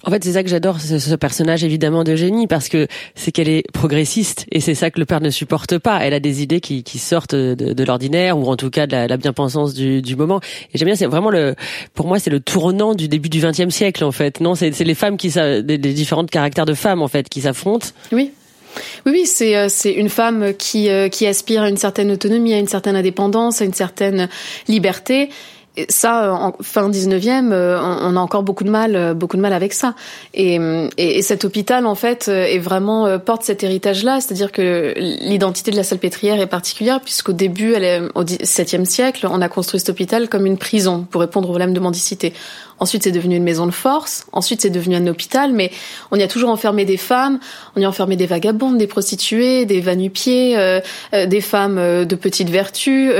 En 0.05 0.11
fait, 0.11 0.23
c'est 0.23 0.33
ça 0.33 0.43
que 0.43 0.49
j'adore, 0.49 0.79
ce, 0.79 1.15
personnage 1.15 1.63
évidemment 1.63 2.03
d'Eugénie, 2.03 2.45
parce 2.45 2.69
que 2.69 2.87
c'est 3.15 3.31
qu'elle 3.31 3.49
est 3.49 3.63
progressiste, 3.71 4.45
et 4.51 4.59
c'est 4.59 4.75
ça 4.75 4.91
que 4.91 4.99
le 4.99 5.05
père 5.05 5.19
ne 5.19 5.31
supporte 5.31 5.79
pas. 5.79 5.99
Elle 6.01 6.13
a 6.13 6.19
des 6.19 6.43
idées 6.43 6.61
qui, 6.61 6.83
qui 6.83 6.99
sortent 6.99 7.33
de, 7.33 7.55
de 7.55 7.83
l'ordinaire, 7.83 8.37
ou 8.37 8.45
en 8.47 8.55
tout 8.55 8.69
cas 8.69 8.85
de 8.85 8.91
la, 8.91 9.07
la 9.07 9.17
bien-pensance 9.17 9.73
du, 9.73 10.03
du, 10.03 10.15
moment. 10.15 10.41
Et 10.73 10.77
j'aime 10.77 10.85
bien, 10.85 10.95
c'est 10.95 11.07
vraiment 11.07 11.31
le, 11.31 11.55
pour 11.95 12.07
moi, 12.07 12.19
c'est 12.19 12.29
le 12.29 12.39
tournant 12.39 12.93
du 12.93 13.07
début 13.07 13.29
du 13.29 13.39
XXe 13.39 13.73
siècle, 13.73 14.03
en 14.03 14.11
fait. 14.11 14.41
Non, 14.41 14.53
c'est 14.53 14.79
les 14.79 14.95
femmes 14.95 15.17
qui, 15.17 15.29
les, 15.29 15.61
les 15.61 15.77
différentes 15.77 16.29
caractères 16.29 16.65
de 16.65 16.75
femmes, 16.75 17.01
en 17.01 17.07
fait, 17.07 17.27
qui 17.27 17.41
s'affrontent. 17.41 17.87
Oui. 18.11 18.31
Oui, 19.05 19.11
oui, 19.13 19.25
c'est 19.25 19.55
euh, 19.55 19.67
c'est 19.69 19.93
une 19.93 20.09
femme 20.09 20.53
qui 20.53 20.89
euh, 20.89 21.07
qui 21.07 21.27
aspire 21.27 21.61
à 21.61 21.69
une 21.69 21.77
certaine 21.77 22.11
autonomie, 22.11 22.53
à 22.53 22.59
une 22.59 22.67
certaine 22.67 22.97
indépendance, 22.97 23.61
à 23.61 23.65
une 23.65 23.73
certaine 23.73 24.27
liberté 24.67 25.29
ça, 25.89 26.33
en 26.33 26.53
fin 26.61 26.89
19e, 26.89 27.51
euh, 27.51 27.79
on 27.79 28.15
a 28.15 28.19
encore 28.19 28.43
beaucoup 28.43 28.63
de 28.63 28.69
mal, 28.69 28.95
euh, 28.95 29.13
beaucoup 29.13 29.37
de 29.37 29.41
mal 29.41 29.53
avec 29.53 29.73
ça. 29.73 29.95
Et, 30.33 30.59
et, 30.97 31.21
cet 31.21 31.45
hôpital, 31.45 31.85
en 31.85 31.95
fait, 31.95 32.27
euh, 32.27 32.45
est 32.45 32.59
vraiment 32.59 33.19
porte 33.19 33.43
cet 33.43 33.63
héritage-là, 33.63 34.21
c'est-à-dire 34.21 34.51
que 34.51 34.93
l'identité 34.97 35.71
de 35.71 35.75
la 35.75 35.83
Salpêtrière 35.83 36.39
est 36.39 36.47
particulière, 36.47 37.01
puisqu'au 37.01 37.33
début, 37.33 37.73
elle 37.73 37.83
est, 37.83 38.01
au 38.15 38.23
XVIIe 38.23 38.85
siècle, 38.85 39.27
on 39.29 39.41
a 39.41 39.49
construit 39.49 39.79
cet 39.79 39.89
hôpital 39.89 40.29
comme 40.29 40.45
une 40.45 40.57
prison 40.57 41.05
pour 41.09 41.21
répondre 41.21 41.47
au 41.47 41.51
problème 41.51 41.73
de 41.73 41.79
mendicité. 41.79 42.33
Ensuite, 42.79 43.03
c'est 43.03 43.11
devenu 43.11 43.35
une 43.37 43.43
maison 43.43 43.65
de 43.65 43.71
force. 43.71 44.25
Ensuite, 44.33 44.61
c'est 44.61 44.69
devenu 44.69 44.95
un 44.95 45.07
hôpital. 45.07 45.53
Mais 45.53 45.71
on 46.11 46.17
y 46.17 46.23
a 46.23 46.27
toujours 46.27 46.49
enfermé 46.49 46.85
des 46.85 46.97
femmes. 46.97 47.39
On 47.75 47.81
y 47.81 47.85
a 47.85 47.89
enfermé 47.89 48.15
des 48.17 48.25
vagabondes, 48.25 48.77
des 48.77 48.87
prostituées, 48.87 49.65
des 49.65 49.79
vanupiers, 49.79 50.57
euh, 50.57 50.81
euh, 51.13 51.25
des 51.25 51.41
femmes 51.41 51.77
euh, 51.77 52.05
de 52.05 52.15
petite 52.15 52.49
vertu. 52.49 53.11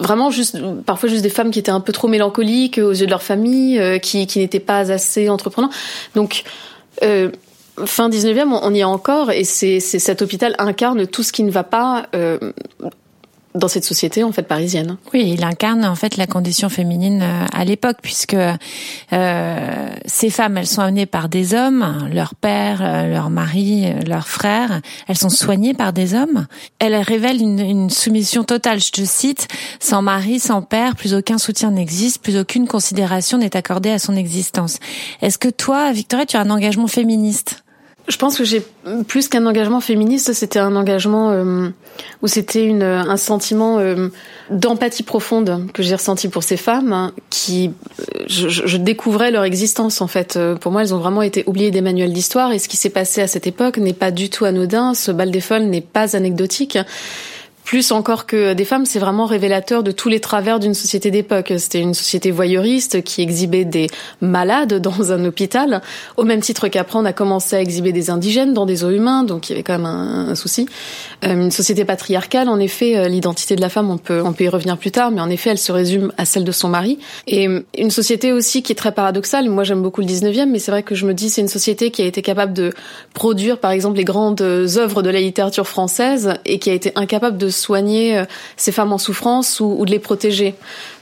Vraiment, 0.00 0.30
juste, 0.30 0.58
parfois 0.84 1.08
juste 1.08 1.22
des 1.22 1.30
femmes 1.30 1.50
qui 1.50 1.58
étaient 1.58 1.70
un 1.70 1.80
peu 1.80 1.92
trop 1.92 2.08
mélancoliques 2.08 2.78
aux 2.78 2.92
yeux 2.92 3.06
de 3.06 3.10
leur 3.10 3.22
famille, 3.22 3.80
qui, 4.00 4.26
qui 4.26 4.38
n'étaient 4.38 4.60
pas 4.60 4.92
assez 4.92 5.28
entreprenants. 5.28 5.70
Donc, 6.14 6.44
fin 7.00 8.08
19e, 8.08 8.58
on 8.62 8.74
y 8.74 8.80
est 8.80 8.84
encore, 8.84 9.30
et 9.30 9.44
c'est 9.44 9.80
cet 9.80 10.22
hôpital 10.22 10.54
incarne 10.58 11.06
tout 11.06 11.22
ce 11.22 11.32
qui 11.32 11.42
ne 11.42 11.50
va 11.50 11.64
pas 11.64 12.06
dans 13.54 13.68
cette 13.68 13.84
société 13.84 14.24
en 14.24 14.32
fait 14.32 14.42
parisienne. 14.42 14.96
Oui, 15.12 15.32
il 15.36 15.44
incarne 15.44 15.84
en 15.84 15.94
fait 15.94 16.16
la 16.16 16.26
condition 16.26 16.68
féminine 16.68 17.22
euh, 17.22 17.46
à 17.52 17.64
l'époque 17.64 17.98
puisque 18.02 18.34
euh, 18.34 19.88
ces 20.06 20.30
femmes, 20.30 20.56
elles 20.56 20.66
sont 20.66 20.80
amenées 20.80 21.06
par 21.06 21.28
des 21.28 21.54
hommes, 21.54 22.08
leur 22.12 22.34
père, 22.34 22.80
euh, 22.82 23.06
leur 23.06 23.30
mari, 23.30 23.86
euh, 23.86 24.00
leur 24.06 24.26
frère, 24.26 24.80
elles 25.06 25.16
sont 25.16 25.28
soignées 25.28 25.74
par 25.74 25.92
des 25.92 26.14
hommes. 26.14 26.46
Elles 26.80 26.96
révèlent 26.96 27.40
une, 27.40 27.60
une 27.60 27.90
soumission 27.90 28.42
totale. 28.42 28.80
Je 28.80 28.90
te 28.90 29.04
cite 29.04 29.46
sans 29.78 30.02
mari, 30.02 30.40
sans 30.40 30.62
père, 30.62 30.96
plus 30.96 31.14
aucun 31.14 31.38
soutien 31.38 31.70
n'existe, 31.70 32.22
plus 32.22 32.36
aucune 32.36 32.66
considération 32.66 33.38
n'est 33.38 33.56
accordée 33.56 33.90
à 33.90 34.00
son 34.00 34.16
existence. 34.16 34.78
Est-ce 35.22 35.38
que 35.38 35.48
toi, 35.48 35.92
Victoria, 35.92 36.26
tu 36.26 36.36
as 36.36 36.40
un 36.40 36.50
engagement 36.50 36.88
féministe? 36.88 37.63
Je 38.08 38.16
pense 38.16 38.36
que 38.36 38.44
j'ai 38.44 38.62
plus 39.08 39.28
qu'un 39.28 39.46
engagement 39.46 39.80
féministe, 39.80 40.32
c'était 40.32 40.58
un 40.58 40.76
engagement 40.76 41.30
euh, 41.30 41.68
où 42.22 42.26
c'était 42.26 42.64
une 42.64 42.82
un 42.82 43.16
sentiment 43.16 43.78
euh, 43.78 44.08
d'empathie 44.50 45.02
profonde 45.02 45.66
que 45.72 45.82
j'ai 45.82 45.94
ressenti 45.94 46.28
pour 46.28 46.42
ces 46.42 46.56
femmes 46.56 46.92
hein, 46.92 47.12
qui 47.30 47.70
je, 48.26 48.48
je, 48.48 48.76
découvrais 48.76 49.30
leur 49.30 49.44
existence 49.44 50.00
en 50.00 50.06
fait. 50.06 50.38
Pour 50.60 50.70
moi, 50.70 50.82
elles 50.82 50.94
ont 50.94 50.98
vraiment 50.98 51.22
été 51.22 51.44
oubliées 51.46 51.70
des 51.70 51.80
manuels 51.80 52.12
d'histoire 52.12 52.52
et 52.52 52.58
ce 52.58 52.68
qui 52.68 52.76
s'est 52.76 52.90
passé 52.90 53.22
à 53.22 53.26
cette 53.26 53.46
époque 53.46 53.78
n'est 53.78 53.92
pas 53.92 54.10
du 54.10 54.28
tout 54.28 54.44
anodin. 54.44 54.94
Ce 54.94 55.10
bal 55.10 55.30
des 55.30 55.40
folles 55.40 55.64
n'est 55.64 55.80
pas 55.80 56.16
anecdotique 56.16 56.78
plus 57.64 57.92
encore 57.92 58.26
que 58.26 58.52
des 58.52 58.64
femmes, 58.64 58.84
c'est 58.84 58.98
vraiment 58.98 59.24
révélateur 59.24 59.82
de 59.82 59.90
tous 59.90 60.08
les 60.08 60.20
travers 60.20 60.60
d'une 60.60 60.74
société 60.74 61.10
d'époque. 61.10 61.52
C'était 61.56 61.80
une 61.80 61.94
société 61.94 62.30
voyeuriste 62.30 63.02
qui 63.02 63.22
exhibait 63.22 63.64
des 63.64 63.88
malades 64.20 64.74
dans 64.80 65.12
un 65.12 65.24
hôpital, 65.24 65.80
au 66.16 66.24
même 66.24 66.40
titre 66.40 66.68
qu'après 66.68 66.98
on 66.98 67.04
a 67.06 67.12
commencé 67.12 67.56
à 67.56 67.60
exhiber 67.60 67.92
des 67.92 68.10
indigènes 68.10 68.52
dans 68.52 68.66
des 68.66 68.84
eaux 68.84 68.90
humains, 68.90 69.24
donc 69.24 69.48
il 69.48 69.52
y 69.52 69.54
avait 69.54 69.62
quand 69.62 69.78
même 69.78 69.86
un, 69.86 70.34
souci. 70.34 70.68
Euh, 71.24 71.32
une 71.34 71.50
société 71.50 71.84
patriarcale, 71.84 72.48
en 72.48 72.58
effet, 72.58 72.96
euh, 72.96 73.08
l'identité 73.08 73.56
de 73.56 73.62
la 73.62 73.70
femme, 73.70 73.90
on 73.90 73.98
peut, 73.98 74.22
on 74.22 74.32
peut 74.32 74.44
y 74.44 74.48
revenir 74.48 74.76
plus 74.76 74.90
tard, 74.90 75.10
mais 75.10 75.20
en 75.20 75.30
effet, 75.30 75.50
elle 75.50 75.58
se 75.58 75.72
résume 75.72 76.12
à 76.18 76.26
celle 76.26 76.44
de 76.44 76.52
son 76.52 76.68
mari. 76.68 76.98
Et 77.26 77.46
une 77.78 77.90
société 77.90 78.32
aussi 78.32 78.62
qui 78.62 78.72
est 78.72 78.76
très 78.76 78.92
paradoxale. 78.92 79.48
Moi, 79.48 79.64
j'aime 79.64 79.82
beaucoup 79.82 80.00
le 80.00 80.06
19e, 80.06 80.46
mais 80.50 80.58
c'est 80.58 80.70
vrai 80.70 80.82
que 80.82 80.94
je 80.94 81.06
me 81.06 81.14
dis 81.14 81.30
c'est 81.30 81.40
une 81.40 81.48
société 81.48 81.90
qui 81.90 82.02
a 82.02 82.06
été 82.06 82.20
capable 82.20 82.52
de 82.52 82.72
produire, 83.14 83.58
par 83.58 83.70
exemple, 83.70 83.96
les 83.96 84.04
grandes 84.04 84.42
œuvres 84.42 85.02
de 85.02 85.10
la 85.10 85.20
littérature 85.20 85.66
française 85.66 86.34
et 86.44 86.58
qui 86.58 86.70
a 86.70 86.74
été 86.74 86.92
incapable 86.94 87.38
de 87.38 87.48
soigner 87.54 88.18
euh, 88.18 88.24
ces 88.56 88.72
femmes 88.72 88.92
en 88.92 88.98
souffrance 88.98 89.60
ou, 89.60 89.84
de 89.84 89.90
les 89.90 89.98
protéger. 89.98 90.54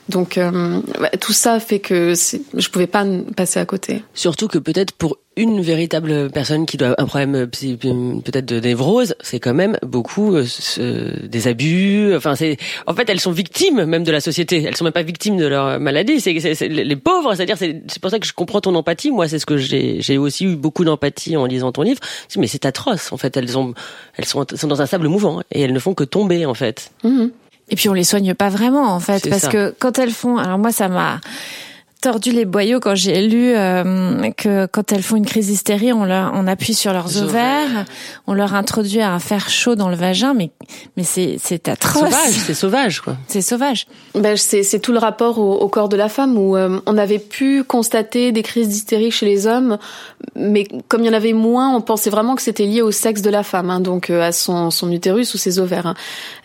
Donc 0.09 0.37
euh, 0.37 0.81
tout 1.21 1.33
ça 1.33 1.61
fait 1.61 1.79
que 1.79 2.15
je 2.15 2.69
pouvais 2.69 2.87
pas 2.87 3.05
passer 3.37 3.61
à 3.61 3.67
côté. 3.67 4.03
Surtout 4.15 4.49
que 4.49 4.59
peut-être 4.59 4.93
pour 4.93 5.19
une 5.37 5.63
véritable 5.63 6.31
personne 6.31 6.67
qui 6.67 6.77
doit 6.77 6.95
un 6.99 7.07
problème 7.07 7.35
euh, 7.35 7.47
peut-être 7.47 8.45
de 8.45 8.61
névrose, 8.61 9.15
c'est 9.21 9.41
quand 9.41 9.55
même 9.55 9.79
beaucoup 9.83 10.37
des 10.37 11.49
abus. 11.49 12.15
Enfin, 12.15 12.35
c'est 12.35 12.59
en 12.87 12.95
fait 12.95 13.09
elles 13.09 13.21
sont 13.21 13.33
victimes 13.33 13.85
même 13.85 14.05
de 14.05 14.13
la 14.13 14.21
société. 14.21 14.63
Elles 14.63 14.77
sont 14.77 14.85
même 14.85 14.93
pas 14.93 15.03
victimes 15.03 15.39
de 15.39 15.47
leur 15.47 15.81
maladie. 15.81 16.21
C'est 16.21 16.69
les 16.69 16.97
pauvres, 16.97 17.35
c'est-à-dire 17.35 17.57
c'est 17.57 17.99
pour 18.01 18.11
ça 18.11 18.19
que 18.19 18.27
je 18.27 18.33
comprends 18.33 18.61
ton 18.61 18.75
empathie. 18.75 19.11
Moi, 19.11 19.29
c'est 19.29 19.39
ce 19.39 19.47
que 19.47 19.57
j'ai 19.57 20.19
aussi 20.19 20.45
eu 20.45 20.57
beaucoup 20.57 20.85
d'empathie 20.85 21.37
en 21.37 21.47
lisant 21.47 21.73
ton 21.73 21.83
livre. 21.83 22.01
Mais 22.37 22.47
c'est 22.47 22.67
atroce. 22.67 23.13
En 23.13 23.17
fait, 23.17 23.37
elles 23.37 23.57
ont 23.57 23.75
elles 24.17 24.27
sont, 24.27 24.45
sont 24.55 24.69
dans 24.69 24.83
un 24.83 24.87
sable 24.87 25.09
mouvant 25.09 25.41
et 25.51 25.63
elles 25.63 25.73
ne 25.73 25.79
font 25.79 25.95
que 25.95 26.05
tomber 26.05 26.45
en 26.47 26.55
fait. 26.55 26.91
Mmh. 27.05 27.27
Et 27.71 27.77
puis 27.77 27.89
on 27.89 27.95
les 27.95 28.05
soigne 28.05 28.35
pas 28.35 28.51
vraiment 28.51 28.93
en 28.93 29.01
fait, 29.01 29.29
parce 29.31 29.49
que 29.49 29.75
quand 29.79 29.99
elles 29.99 30.11
font, 30.11 30.37
alors 30.37 30.59
moi 30.59 30.73
ça 30.73 30.89
m'a 30.89 31.21
tordu 32.03 32.33
les 32.33 32.45
boyaux 32.45 32.81
quand 32.81 32.97
j'ai 32.97 33.27
lu 33.27 33.55
euh, 33.55 34.31
que 34.37 34.67
quand 34.67 34.93
elles 34.93 35.05
font 35.05 35.17
une 35.17 35.25
crise 35.25 35.47
d'hystérie, 35.47 35.93
on 35.93 36.05
leur 36.05 36.33
on 36.35 36.49
appuie 36.49 36.75
sur 36.75 36.93
leurs 36.93 37.23
ovaires, 37.23 37.85
on 38.27 38.35
leur 38.35 38.55
introduit 38.55 39.01
un 39.01 39.21
fer 39.21 39.49
chaud 39.49 39.77
dans 39.77 39.89
le 39.89 39.95
vagin, 39.95 40.35
mais 40.35 40.51
mais 40.97 41.05
c'est 41.05 41.37
c'est 41.41 41.69
atroce. 41.69 42.03
Sauvage, 42.03 42.33
c'est 42.33 42.55
sauvage 42.55 43.01
quoi. 43.01 43.17
C'est 43.29 43.41
sauvage. 43.41 43.87
Ben 44.15 44.37
c'est 44.37 44.65
c'est 44.65 44.81
tout 44.81 44.93
le 44.93 44.99
rapport 44.99 45.39
au, 45.39 45.55
au, 45.55 45.69
corps 45.69 45.89
de 45.89 45.97
la 45.97 46.09
femme 46.09 46.37
où 46.37 46.57
euh, 46.57 46.81
on 46.87 46.99
avait 46.99 47.21
pu 47.21 47.63
constater 47.63 48.33
des 48.33 48.43
crises 48.43 48.69
d'hystérie 48.69 49.13
chez 49.13 49.25
les 49.25 49.47
hommes, 49.47 49.79
mais 50.35 50.67
comme 50.89 51.03
il 51.03 51.07
y 51.07 51.11
en 51.11 51.15
avait 51.15 51.33
moins, 51.33 51.75
on 51.75 51.81
pensait 51.81 52.11
vraiment 52.11 52.35
que 52.35 52.43
c'était 52.43 52.67
lié 52.67 52.83
au 52.83 52.91
sexe 52.91 53.23
de 53.23 53.31
la 53.31 53.45
femme, 53.45 53.71
hein, 53.71 53.81
donc 53.81 54.11
euh, 54.11 54.23
à 54.23 54.33
son 54.33 54.71
son 54.71 54.91
utérus 54.91 55.33
ou 55.35 55.39
ses 55.39 55.61
ovaires. 55.61 55.87
Hein. 55.87 55.95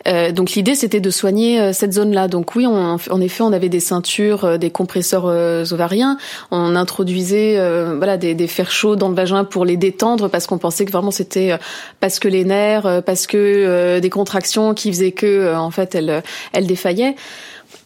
Euh, 0.06 0.30
donc 0.30 0.52
l'idée 0.52 0.76
c'était 0.76 1.00
de 1.00 1.10
soigner 1.10 1.72
cette 1.72 1.94
zone-là. 1.94 2.28
Donc 2.28 2.54
oui, 2.54 2.64
on, 2.64 2.96
en 3.10 3.20
effet, 3.20 3.42
on 3.42 3.52
avait 3.52 3.68
des 3.68 3.80
ceintures, 3.80 4.58
des 4.58 4.70
compresseurs 4.70 5.26
euh, 5.26 5.47
ovariens. 5.70 6.18
On 6.50 6.76
introduisait 6.76 7.58
euh, 7.58 7.94
voilà 7.96 8.16
des, 8.16 8.34
des, 8.34 8.46
fers 8.46 8.70
chauds 8.70 8.96
dans 8.96 9.08
le 9.08 9.14
vagin 9.14 9.44
pour 9.44 9.64
les 9.64 9.76
détendre 9.76 10.28
parce 10.28 10.46
qu'on 10.46 10.58
pensait 10.58 10.84
que 10.84 10.92
vraiment 10.92 11.10
c'était 11.10 11.52
euh, 11.52 11.58
parce 12.00 12.18
que 12.18 12.28
les 12.28 12.44
nerfs, 12.44 13.02
parce 13.04 13.26
que 13.26 13.98
des 13.98 14.10
contractions 14.10 14.74
qui 14.74 14.90
faisaient 14.90 15.12
que 15.12 15.54
en 15.54 15.70
fait 15.70 15.94
elle 15.94 16.22
elle 16.52 16.66
défaillait. 16.66 17.16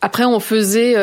Après 0.01 0.25
on 0.25 0.41
faisait 0.41 0.97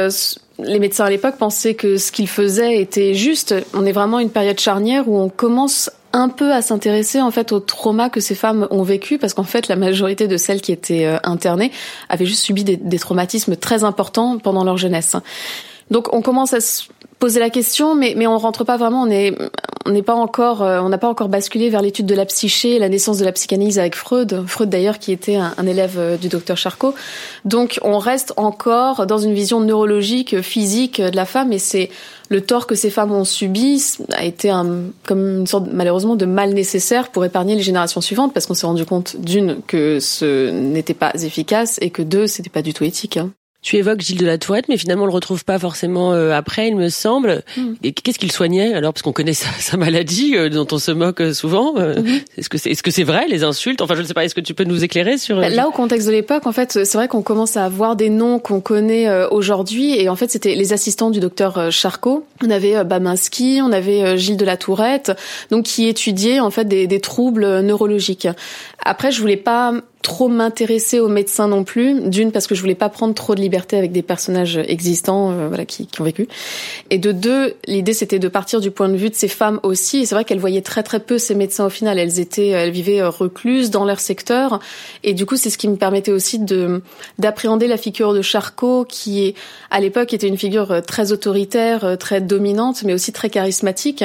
les 0.59 0.79
médecins 0.79 1.05
à 1.05 1.09
l'époque 1.09 1.37
pensaient 1.37 1.73
que 1.73 1.97
ce 1.97 2.11
qu'ils 2.11 2.27
faisaient 2.27 2.81
était 2.81 3.13
juste. 3.13 3.55
On 3.73 3.85
est 3.85 3.91
vraiment 3.91 4.19
une 4.19 4.29
période 4.29 4.59
charnière 4.59 5.07
où 5.07 5.17
on 5.17 5.29
commence 5.29 5.89
un 6.11 6.29
peu 6.29 6.51
à 6.53 6.61
s'intéresser 6.61 7.21
en 7.21 7.31
fait 7.31 7.51
au 7.51 7.59
trauma 7.59 8.09
que 8.09 8.19
ces 8.19 8.35
femmes 8.35 8.67
ont 8.71 8.83
vécu 8.83 9.17
parce 9.17 9.33
qu'en 9.33 9.43
fait 9.43 9.67
la 9.67 9.75
majorité 9.75 10.27
de 10.27 10.37
celles 10.37 10.61
qui 10.61 10.71
étaient 10.71 11.05
internées 11.23 11.71
avaient 12.09 12.25
juste 12.25 12.43
subi 12.43 12.63
des, 12.63 12.77
des 12.77 12.99
traumatismes 12.99 13.55
très 13.55 13.83
importants 13.83 14.37
pendant 14.37 14.63
leur 14.63 14.77
jeunesse. 14.77 15.15
Donc 15.91 16.13
on 16.13 16.22
commence 16.22 16.53
à 16.53 16.62
se 16.62 16.84
poser 17.19 17.39
la 17.39 17.50
question, 17.50 17.96
mais 17.96 18.13
mais 18.15 18.27
on 18.27 18.38
rentre 18.38 18.63
pas 18.63 18.77
vraiment. 18.77 19.03
On 19.03 19.10
est 19.10 19.36
on 19.89 19.91
n'est 19.91 20.03
pas 20.03 20.13
encore, 20.13 20.62
euh, 20.62 20.79
on 20.81 20.89
n'a 20.89 21.00
pas 21.00 21.08
encore 21.08 21.29
basculé 21.29 21.69
vers 21.69 21.81
l'étude 21.81 22.05
de 22.05 22.13
la 22.13 22.25
psyché, 22.25 22.77
la 22.77 22.89
naissance 22.89 23.17
de 23.17 23.25
la 23.25 23.31
psychanalyse 23.31 23.79
avec 23.79 23.96
Freud. 23.96 24.43
Freud 24.46 24.69
d'ailleurs 24.69 25.00
qui 25.00 25.12
était 25.12 25.36
un, 25.36 25.65
élève 25.65 25.96
euh, 25.98 26.15
du 26.15 26.27
docteur 26.27 26.58
Charcot. 26.58 26.93
Donc 27.43 27.79
on 27.81 27.98
reste 27.98 28.34
encore 28.38 29.08
dans 29.08 29.17
une 29.17 29.34
vision 29.34 29.62
neurologique, 29.62 30.41
physique 30.41 31.01
de 31.01 31.15
la 31.15 31.25
femme, 31.25 31.51
et 31.53 31.60
c'est 31.60 31.89
le 32.29 32.41
tort 32.41 32.67
que 32.67 32.75
ces 32.75 32.91
femmes 32.91 33.12
ont 33.12 33.24
subi 33.24 33.84
a 34.12 34.25
été 34.25 34.51
un, 34.51 34.84
comme 35.08 35.39
une 35.39 35.48
sorte 35.48 35.67
malheureusement 35.74 36.15
de 36.15 36.25
mal 36.25 36.53
nécessaire 36.53 37.10
pour 37.10 37.25
épargner 37.25 37.55
les 37.55 37.63
générations 37.63 38.01
suivantes, 38.01 38.31
parce 38.31 38.46
qu'on 38.46 38.53
s'est 38.53 38.67
rendu 38.67 38.86
compte 38.86 39.15
d'une 39.17 39.62
que 39.65 40.00
ce 40.00 40.51
n'était 40.51 40.93
pas 40.93 41.12
efficace 41.15 41.79
et 41.81 41.89
que 41.89 42.03
deux 42.03 42.27
c'était 42.27 42.51
pas 42.51 42.62
du 42.62 42.74
tout 42.74 42.84
éthique. 42.84 43.17
Hein. 43.17 43.31
Tu 43.61 43.75
évoques 43.75 43.99
Gilles 43.99 44.19
de 44.19 44.25
la 44.25 44.37
Tourette, 44.37 44.69
mais 44.69 44.77
finalement 44.77 45.03
on 45.03 45.07
le 45.07 45.13
retrouve 45.13 45.43
pas 45.43 45.59
forcément 45.59 46.13
euh, 46.13 46.31
après, 46.31 46.69
il 46.69 46.77
me 46.77 46.87
semble. 46.87 47.43
Mm. 47.57 47.73
Et 47.83 47.91
qu'est-ce 47.91 48.17
qu'il 48.17 48.31
soignait 48.31 48.73
alors, 48.73 48.93
parce 48.93 49.01
qu'on 49.01 49.11
connaît 49.11 49.33
sa, 49.33 49.75
maladie 49.75 50.37
euh, 50.37 50.47
dont 50.47 50.67
on 50.71 50.79
se 50.79 50.91
moque 50.91 51.19
euh, 51.19 51.33
souvent. 51.33 51.75
Mm-hmm. 51.75 52.21
Est-ce 52.37 52.47
que 52.47 52.57
c'est 52.57 52.71
est-ce 52.71 52.83
que 52.83 52.91
c'est 52.91 53.03
vrai 53.03 53.27
les 53.27 53.43
insultes? 53.43 53.81
Enfin, 53.81 53.95
je 53.95 54.01
ne 54.01 54.07
sais 54.07 54.13
pas. 54.13 54.23
Est-ce 54.23 54.33
que 54.33 54.39
tu 54.39 54.53
peux 54.53 54.63
nous 54.63 54.85
éclairer 54.85 55.17
sur 55.17 55.37
bah, 55.37 55.49
Là, 55.49 55.67
au 55.67 55.71
contexte 55.71 56.07
de 56.07 56.13
l'époque, 56.13 56.47
en 56.47 56.53
fait, 56.53 56.85
c'est 56.85 56.97
vrai 56.97 57.09
qu'on 57.09 57.21
commence 57.21 57.57
à 57.57 57.65
avoir 57.65 57.97
des 57.97 58.09
noms 58.09 58.39
qu'on 58.39 58.61
connaît 58.61 59.25
aujourd'hui, 59.25 59.99
et 59.99 60.07
en 60.07 60.15
fait, 60.15 60.31
c'était 60.31 60.55
les 60.55 60.71
assistants 60.71 61.09
du 61.09 61.19
docteur 61.19 61.69
Charcot. 61.71 62.25
On 62.43 62.49
avait 62.49 62.83
Baminski, 62.85 63.59
on 63.61 63.71
avait 63.71 64.17
Gilles 64.17 64.37
de 64.37 64.45
la 64.45 64.55
Tourette, 64.55 65.11
donc 65.51 65.65
qui 65.65 65.87
étudiaient 65.87 66.39
en 66.39 66.51
fait 66.51 66.65
des, 66.65 66.87
des 66.87 66.99
troubles 67.01 67.59
neurologiques. 67.59 68.27
Après, 68.85 69.11
je 69.11 69.19
voulais 69.19 69.37
pas 69.37 69.73
trop 70.01 70.29
m'intéresser 70.29 71.00
aux 71.00 71.10
médecins 71.10 71.48
non 71.48 71.63
plus. 71.63 72.10
D'une 72.10 72.32
parce 72.32 72.48
que 72.48 72.56
je 72.56 72.62
voulais 72.62 72.75
pas 72.75 72.89
prendre 72.89 73.13
trop 73.13 73.36
de 73.36 73.41
liberté 73.41 73.77
avec 73.77 73.91
des 73.91 74.01
personnages 74.01 74.58
existants, 74.58 75.32
euh, 75.32 75.48
voilà, 75.50 75.65
qui, 75.65 75.88
qui, 75.88 76.00
ont 76.01 76.06
vécu. 76.06 76.27
Et 76.89 76.98
de 76.98 77.12
deux, 77.12 77.56
l'idée 77.68 77.94
c'était 77.94 78.20
de 78.20 78.27
partir 78.27 78.62
du 78.62 78.72
point 78.72 78.88
de 78.88 78.96
vue 78.96 79.10
de 79.10 79.15
ces 79.15 79.27
femmes 79.27 79.60
aussi. 79.63 80.00
Et 80.00 80.06
c'est 80.06 80.15
vrai 80.15 80.24
qu'elles 80.24 80.39
voyaient 80.39 80.62
très 80.62 80.84
très 80.84 81.00
peu 81.00 81.18
ces 81.18 81.36
médecins 81.36 81.65
au 81.65 81.70
final. 81.70 82.00
Elles 82.00 82.20
étaient, 82.20 82.50
elles 82.50 82.72
vivaient 82.72 83.01
euh, 83.01 83.10
recluses 83.10 83.72
dans 83.72 83.84
leur 83.84 84.00
secteur. 84.00 84.60
Et 85.03 85.13
du 85.13 85.25
coup, 85.25 85.36
c'est 85.36 85.50
ce 85.50 85.58
qui 85.58 85.68
me 85.68 85.75
permettait 85.75 86.12
aussi 86.12 86.39
de 86.39 86.82
d'appréhender 87.18 87.68
la 87.68 87.77
figure 87.77 88.13
de 88.13 88.22
Charcot, 88.22 88.86
qui 88.86 89.36
à 89.70 89.82
l'époque 89.82 90.13
était 90.13 90.27
une 90.27 90.38
figure 90.38 90.72
euh, 90.72 90.82
très 90.82 91.12
autoritaire, 91.12 91.98
très 92.00 92.22
dominante, 92.22 92.84
mais 92.84 92.94
aussi 92.94 93.12
très 93.12 93.29
charismatique, 93.29 94.03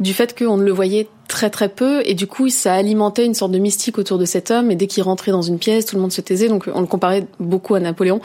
du 0.00 0.14
fait 0.14 0.36
qu'on 0.36 0.56
ne 0.56 0.64
le 0.64 0.72
voyait 0.72 1.08
très 1.28 1.50
très 1.50 1.68
peu. 1.68 2.02
Et 2.06 2.14
du 2.14 2.26
coup 2.26 2.48
ça 2.48 2.74
alimentait 2.74 3.24
une 3.24 3.34
sorte 3.34 3.52
de 3.52 3.58
mystique 3.58 3.98
autour 3.98 4.18
de 4.18 4.24
cet 4.24 4.50
homme. 4.50 4.70
Et 4.70 4.76
dès 4.76 4.86
qu'il 4.86 5.02
rentrait 5.02 5.32
dans 5.32 5.42
une 5.42 5.58
pièce 5.58 5.86
tout 5.86 5.96
le 5.96 6.02
monde 6.02 6.12
se 6.12 6.20
taisait. 6.20 6.48
Donc 6.48 6.68
on 6.72 6.80
le 6.80 6.86
comparait 6.86 7.26
beaucoup 7.38 7.74
à 7.74 7.80
Napoléon. 7.80 8.20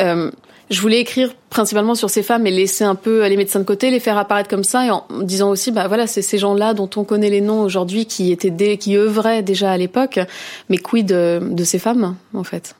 Euh, 0.00 0.30
je 0.70 0.80
voulais 0.82 1.00
écrire 1.00 1.34
principalement 1.48 1.94
sur 1.94 2.10
ces 2.10 2.22
femmes 2.22 2.46
et 2.46 2.50
laisser 2.50 2.84
un 2.84 2.94
peu 2.94 3.26
les 3.26 3.36
médecins 3.36 3.58
de 3.58 3.64
côté, 3.64 3.90
les 3.90 4.00
faire 4.00 4.18
apparaître 4.18 4.50
comme 4.50 4.64
ça 4.64 4.84
et 4.84 4.90
en 4.90 5.04
disant 5.22 5.50
aussi 5.50 5.72
bah 5.72 5.88
voilà 5.88 6.06
c'est 6.06 6.20
ces 6.20 6.36
gens-là 6.36 6.74
dont 6.74 6.90
on 6.96 7.04
connaît 7.04 7.30
les 7.30 7.40
noms 7.40 7.62
aujourd'hui 7.62 8.04
qui 8.04 8.32
étaient 8.32 8.50
des, 8.50 8.76
qui 8.76 8.96
œuvraient 8.96 9.42
déjà 9.42 9.70
à 9.70 9.76
l'époque, 9.78 10.20
mais 10.68 10.76
quid 10.76 11.06
de, 11.06 11.40
de 11.42 11.64
ces 11.64 11.78
femmes 11.78 12.16
en 12.34 12.44
fait? 12.44 12.74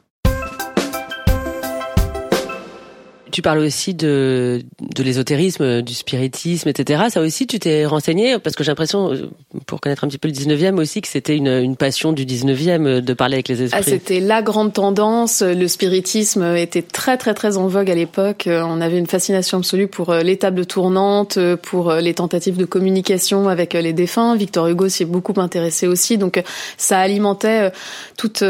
Tu 3.31 3.43
parles 3.43 3.59
aussi 3.59 3.95
de, 3.95 4.63
de 4.81 5.03
l'ésotérisme, 5.03 5.83
du 5.83 5.95
spiritisme, 5.95 6.69
etc. 6.69 7.05
Ça 7.11 7.21
aussi, 7.21 7.47
tu 7.47 7.59
t'es 7.59 7.85
renseigné 7.87 8.39
parce 8.39 8.57
que 8.57 8.65
j'ai 8.65 8.71
l'impression, 8.71 9.13
euh, 9.13 9.31
pour 9.67 9.81
connaître 9.81 10.05
un 10.05 10.09
petit 10.09 10.19
peu 10.19 10.29
le 10.29 10.35
19e 10.35 10.79
aussi, 10.81 11.01
que 11.01 11.09
c'était 11.09 11.37
une, 11.37 11.49
une 11.49 11.77
passion 11.77 12.13
du 12.13 12.25
19e 12.25 12.87
euh, 12.87 13.01
de 13.01 13.13
parler 13.13 13.35
avec 13.35 13.49
les 13.49 13.63
esprits. 13.63 13.81
Ah, 13.81 13.89
c'était 13.89 14.21
la 14.21 14.43
grande 14.43 14.73
tendance. 14.73 15.43
Le 15.43 15.69
spiritisme 15.69 16.57
était 16.57 16.83
très 16.83 17.17
très 17.17 17.35
très 17.35 17.57
en 17.57 17.67
vogue 17.69 17.91
à 17.91 17.95
l'époque. 17.95 18.49
On 18.49 18.81
avait 18.81 18.99
une 18.99 19.07
fascination 19.07 19.59
absolue 19.59 19.89
pour 19.89 20.11
euh, 20.11 20.23
les 20.23 20.37
tables 20.37 20.67
tournantes, 20.67 21.39
pour 21.63 21.93
les 21.93 22.15
tentatives 22.15 22.57
de 22.57 22.65
communication 22.65 23.49
avec 23.49 23.75
les 23.75 23.93
défunts. 23.93 24.37
Victor 24.37 24.69
Hugo 24.69 24.89
s'y 24.89 25.03
est 25.03 25.07
beaucoup 25.07 25.39
intéressé 25.39 25.87
aussi. 25.87 26.19
Donc 26.19 26.43
ça 26.77 26.99
alimentait 26.99 27.73
toute 28.17 28.43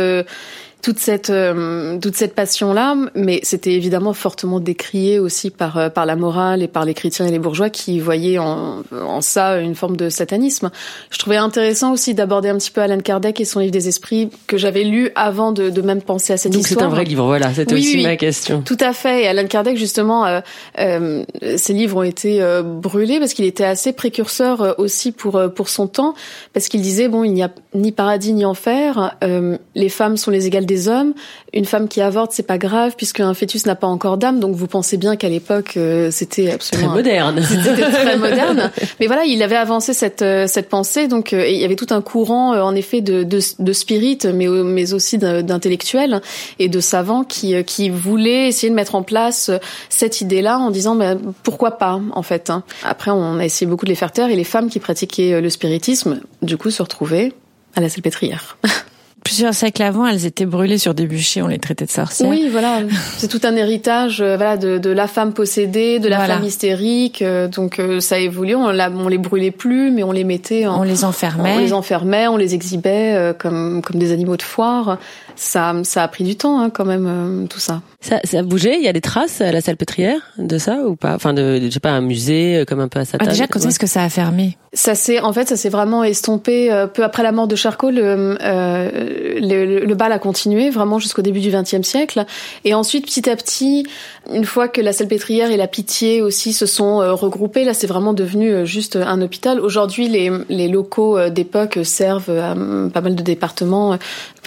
toute 0.83 0.99
cette 0.99 1.31
euh, 1.31 1.99
toute 1.99 2.15
cette 2.17 2.35
passion 2.35 2.73
là 2.73 2.95
mais 3.15 3.41
c'était 3.43 3.73
évidemment 3.73 4.13
fortement 4.13 4.61
décrié 4.61 5.19
aussi 5.19 5.51
par 5.51 5.77
euh, 5.77 5.89
par 5.89 6.07
la 6.07 6.15
morale 6.17 6.63
et 6.63 6.69
par 6.69 6.85
les 6.85 6.95
chrétiens 6.95 7.27
et 7.27 7.31
les 7.31 7.39
bourgeois 7.39 7.71
qui 7.71 7.99
voyaient 8.01 8.39
en, 8.39 8.83
en 8.93 9.21
ça 9.21 9.59
une 9.59 9.75
forme 9.75 9.97
de 9.97 10.09
satanisme 10.09 10.71
je 11.11 11.19
trouvais 11.19 11.37
intéressant 11.37 11.93
aussi 11.93 12.15
d'aborder 12.15 12.49
un 12.49 12.57
petit 12.59 12.71
peu 12.71 12.81
Alan 12.81 13.01
Kardec 13.01 13.41
et 13.41 13.45
son 13.45 13.61
livre 13.61 13.73
des 13.73 13.89
esprits 13.89 14.31
que 14.47 14.57
j'avais 14.57 14.85
lu 14.85 15.11
avant 15.15 15.53
de, 15.53 15.71
de 15.71 15.83
même 15.83 16.03
penser 16.03 16.33
à 16.33 16.37
cette 16.37 16.53
Donc 16.53 16.63
histoire 16.63 16.81
c'est 16.81 16.87
un 16.87 16.91
vrai 16.91 17.05
livre 17.05 17.25
voilà 17.27 17.53
c'était 17.53 17.75
Oui, 17.75 17.81
aussi 17.81 17.97
oui. 17.97 18.03
ma 18.05 18.17
question 18.17 18.63
tout 18.65 18.77
à 18.81 18.93
fait. 18.93 19.23
Et 19.25 19.29
Alan 19.29 19.47
Kardec, 19.47 19.77
justement, 19.77 20.27
euh, 20.27 20.41
euh, 20.79 21.25
ses 21.57 21.73
livres 21.73 21.97
ont 21.99 22.03
été 22.03 22.43
euh, 22.43 22.63
brûlés 22.63 23.19
parce 23.19 23.33
qu'il 23.35 23.45
était 23.45 23.65
assez 23.65 23.93
précurseur 23.93 24.61
euh, 24.63 24.73
aussi 24.79 25.13
pour 25.13 25.37
euh, 25.37 25.49
pour 25.49 25.69
son 25.69 25.87
temps, 25.87 26.15
parce 26.53 26.69
qu'il 26.69 26.83
disait 26.83 27.09
bon, 27.09 27.25
il 27.25 27.33
n'y 27.33 27.43
a 27.43 27.51
ni 27.75 27.93
paradis 27.93 28.33
ni 28.33 28.45
enfer. 28.45 29.17
euh, 29.25 29.57
les 29.75 29.89
femmes 29.89 30.17
sont 30.17 30.31
les 30.31 30.47
égales 30.47 30.67
des 30.69 30.87
hommes. 30.87 31.15
Une 31.53 31.65
femme 31.65 31.89
qui 31.89 32.01
avorte, 32.01 32.31
c'est 32.31 32.45
pas 32.47 32.59
grave 32.59 32.95
puisque 32.97 33.19
un 33.19 33.35
fœtus 33.35 33.67
n'a 33.67 33.75
pas 33.75 33.89
encore 33.89 34.19
d'âme. 34.19 34.39
Donc 34.39 34.55
vous 34.55 34.69
pensez 34.69 34.97
bien 34.97 35.17
qu'à 35.17 35.29
l'époque, 35.29 35.77
euh, 35.77 36.13
c'était 36.13 36.45
très 36.45 36.55
absolument 36.55 36.93
moderne 36.93 37.43
c'était 37.49 37.91
très 37.91 38.17
moderne. 38.27 38.71
Mais 39.01 39.09
voilà, 39.09 39.25
il 39.25 39.43
avait 39.43 39.57
avancé 39.57 39.95
cette 39.95 40.23
euh, 40.23 40.47
cette 40.47 40.69
pensée. 40.69 41.09
Donc 41.09 41.33
euh, 41.33 41.43
et 41.45 41.55
il 41.55 41.61
y 41.61 41.65
avait 41.65 41.75
tout 41.75 41.89
un 41.91 42.03
courant, 42.03 42.53
euh, 42.55 42.61
en 42.61 42.77
effet, 42.77 43.01
de 43.01 43.25
de, 43.25 43.41
de 43.59 43.73
spirit, 43.73 44.19
mais 44.33 44.47
mais 44.47 44.93
aussi 44.93 45.19
d'intellectuels 45.19 46.21
et 46.61 46.69
de 46.69 46.81
savants 46.81 47.25
qui 47.25 47.65
qui 47.65 47.91
voulaient 47.91 48.47
essayer 48.49 48.71
de 48.71 48.75
mettre 48.77 48.95
en 48.95 49.03
place 49.03 49.51
cette 49.89 50.21
idée-là 50.21 50.59
en 50.59 50.71
disant 50.71 50.95
ben, 50.95 51.19
pourquoi 51.43 51.73
pas 51.79 52.01
en 52.13 52.23
fait. 52.23 52.51
hein. 52.51 52.63
Après, 52.85 53.11
on 53.11 53.39
a 53.39 53.45
essayé 53.45 53.67
beaucoup 53.69 53.87
de 53.87 53.91
les 53.91 53.97
faire 53.97 54.13
taire 54.13 54.29
et 54.31 54.37
les 54.37 54.45
femmes 54.45 54.69
qui 54.69 54.79
pratiquaient 54.79 55.41
le 55.41 55.51
spiritisme, 55.51 56.21
du 56.43 56.57
coup, 56.59 56.71
se 56.71 56.83
retrouvaient 56.83 57.33
à 57.75 57.81
la 57.81 57.89
salpêtrière. 57.89 58.59
Plusieurs 59.29 59.53
siècles 59.53 59.83
avant, 59.83 60.07
elles 60.07 60.25
étaient 60.25 60.47
brûlées 60.47 60.79
sur 60.79 60.95
des 60.95 61.07
bûchers, 61.07 61.43
on 61.43 61.49
les 61.49 61.59
traitait 61.59 61.85
de 61.85 61.91
sorcières. 61.91 62.31
Oui, 62.31 62.49
voilà, 62.51 62.81
c'est 63.19 63.29
tout 63.29 63.43
un 63.45 63.55
héritage, 63.57 64.23
euh, 64.23 64.37
voilà, 64.39 64.57
de, 64.57 64.79
de 64.79 64.89
la 64.89 65.07
femme 65.07 65.35
possédée, 65.35 65.99
de 65.99 66.09
la 66.09 66.17
Voilà. 66.17 66.37
femme 66.37 66.45
hystérique. 66.45 67.21
euh, 67.21 67.47
donc 67.47 67.79
euh, 67.79 68.01
ça 68.01 68.15
a 68.15 68.19
évolué. 68.21 68.55
On, 68.55 68.71
la, 68.71 68.91
on 68.91 69.07
les 69.07 69.19
brûlait 69.19 69.51
plus, 69.51 69.91
mais 69.91 70.03
on 70.03 70.13
les 70.13 70.25
mettait 70.25 70.67
en, 70.67 70.81
On 70.81 70.83
les 70.83 71.05
enfermait. 71.05 71.53
On 71.57 71.59
les 71.59 71.75
enfermait, 71.75 72.27
on 72.27 72.39
les 72.39 72.55
exhibait 72.55 73.35
comme 73.39 73.83
comme 73.83 73.99
des 74.01 74.13
animaux 74.13 74.39
de 74.39 74.43
foire. 74.43 74.97
Ça 75.41 75.73
ça 75.85 76.03
a 76.03 76.09
pris 76.09 76.25
du 76.25 76.35
temps 76.35 76.61
hein, 76.61 76.69
quand 76.69 76.85
même 76.85 77.07
euh, 77.07 77.47
tout 77.47 77.61
ça. 77.61 77.81
ça, 78.01 78.19
ça 78.25 78.41
a 78.41 78.43
bougé 78.43 78.75
il 78.77 78.83
y 78.83 78.89
a 78.89 78.93
des 78.93 79.01
traces 79.01 79.41
à 79.41 79.53
la 79.53 79.61
salpêtrière 79.61 80.19
de 80.37 80.59
ça 80.59 80.79
ou 80.85 80.97
pas? 80.97 81.15
Enfin 81.15 81.33
de 81.33 81.61
je 81.63 81.71
sais 81.71 81.79
pas 81.79 81.91
un 81.93 82.01
musée 82.01 82.57
euh, 82.59 82.65
comme 82.65 82.81
un 82.81 82.89
peu 82.89 82.99
à 82.99 83.05
Satan 83.05 83.25
Ah, 83.25 83.31
déjà, 83.31 83.47
quand 83.47 83.65
est-ce 83.65 83.79
que 83.79 83.87
ça 83.87 84.03
a 84.03 84.09
fermé? 84.09 84.57
Ça 84.73 84.95
s'est 84.97 85.21
en 85.21 85.33
fait 85.33 85.49
ça 85.49 85.57
s'est 85.57 85.69
vraiment 85.69 86.03
estompé 86.03 86.73
euh, 86.73 86.89
peu 86.89 87.05
après 87.05 87.23
la 87.23 87.31
mort 87.31 87.47
de 87.47 87.55
Charcot. 87.55 87.91
Le, 87.91 88.37
euh, 88.43 88.91
le, 89.41 89.65
le- 89.65 89.85
le 89.87 89.95
bal 89.95 90.11
a 90.13 90.19
continué 90.19 90.71
vraiment 90.71 90.99
jusqu'au 90.99 91.23
début 91.23 91.41
du 91.41 91.51
XXe 91.51 91.83
siècle. 91.87 92.27
Et 92.65 92.75
ensuite 92.75 93.05
petit 93.07 93.31
à 93.31 93.37
petit, 93.37 93.87
une 94.35 94.45
fois 94.45 94.67
que 94.69 94.81
la 94.81 94.93
salpêtrière 94.93 95.51
et 95.53 95.57
la 95.57 95.69
pitié 95.69 96.21
aussi 96.21 96.53
se 96.53 96.67
sont 96.67 97.01
euh, 97.01 97.13
regroupés, 97.15 97.65
là 97.65 97.75
c'est 97.75 97.87
vraiment 97.87 98.13
devenu 98.13 98.51
euh, 98.51 98.65
juste 98.65 98.97
un 98.97 99.23
hôpital. 99.23 99.61
Aujourd'hui 99.61 100.09
les, 100.09 100.33
les 100.49 100.67
locaux 100.69 101.17
euh, 101.17 101.31
d'époque 101.31 101.79
servent 101.85 102.29
à 102.31 102.53
euh, 102.57 102.89
pas 102.89 103.01
mal 103.01 103.15
de 103.15 103.23
départements. 103.23 103.91
Enfin, 103.91 103.99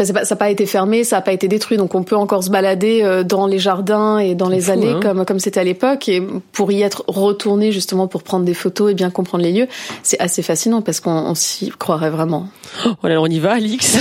c'est 0.05 0.13
pas- 0.13 0.25
ça 0.25 0.35
n'a 0.35 0.39
pas 0.39 0.49
été 0.49 0.65
fermé, 0.65 0.80
ça 1.03 1.17
n'a 1.17 1.21
pas 1.21 1.33
été 1.33 1.47
détruit, 1.47 1.77
donc 1.77 1.95
on 1.95 2.03
peut 2.03 2.15
encore 2.15 2.43
se 2.43 2.49
balader 2.49 3.01
euh, 3.03 3.23
dans 3.23 3.47
les 3.47 3.59
jardins 3.59 4.17
et 4.17 4.35
dans 4.35 4.49
les 4.49 4.61
fou, 4.61 4.71
allées 4.71 4.91
hein. 4.91 4.99
comme 5.01 5.25
comme 5.25 5.39
c'était 5.39 5.59
à 5.59 5.63
l'époque. 5.63 6.07
Et 6.09 6.21
pour 6.51 6.71
y 6.71 6.81
être 6.81 7.03
retourné 7.07 7.71
justement 7.71 8.07
pour 8.07 8.23
prendre 8.23 8.45
des 8.45 8.53
photos 8.53 8.91
et 8.91 8.93
bien 8.93 9.09
comprendre 9.09 9.43
les 9.43 9.51
lieux, 9.51 9.67
c'est 10.03 10.19
assez 10.19 10.41
fascinant 10.41 10.81
parce 10.81 10.99
qu'on 10.99 11.11
on 11.11 11.35
s'y 11.35 11.69
croirait 11.69 12.09
vraiment. 12.09 12.47
oh 12.85 13.07
là, 13.07 13.21
on 13.21 13.27
y 13.27 13.39
va 13.39 13.53
Alix 13.53 13.97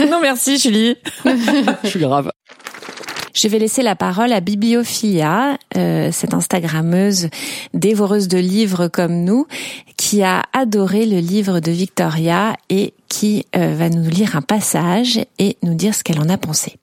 Non, 0.00 0.20
merci, 0.20 0.58
Julie. 0.58 0.96
je 1.84 1.88
suis 1.88 2.00
grave 2.00 2.30
Je 3.38 3.46
vais 3.46 3.60
laisser 3.60 3.82
la 3.82 3.94
parole 3.94 4.32
à 4.32 4.40
Bibliophia, 4.40 5.58
euh, 5.76 6.08
cette 6.10 6.34
Instagrammeuse 6.34 7.28
dévoreuse 7.72 8.26
de 8.26 8.38
livres 8.38 8.88
comme 8.88 9.22
nous, 9.22 9.46
qui 9.96 10.24
a 10.24 10.42
adoré 10.52 11.06
le 11.06 11.18
livre 11.18 11.60
de 11.60 11.70
Victoria 11.70 12.54
et 12.68 12.94
qui 13.08 13.46
euh, 13.54 13.76
va 13.78 13.90
nous 13.90 14.10
lire 14.10 14.34
un 14.34 14.42
passage 14.42 15.20
et 15.38 15.56
nous 15.62 15.74
dire 15.74 15.94
ce 15.94 16.02
qu'elle 16.02 16.18
en 16.18 16.28
a 16.28 16.36
pensé. 16.36 16.78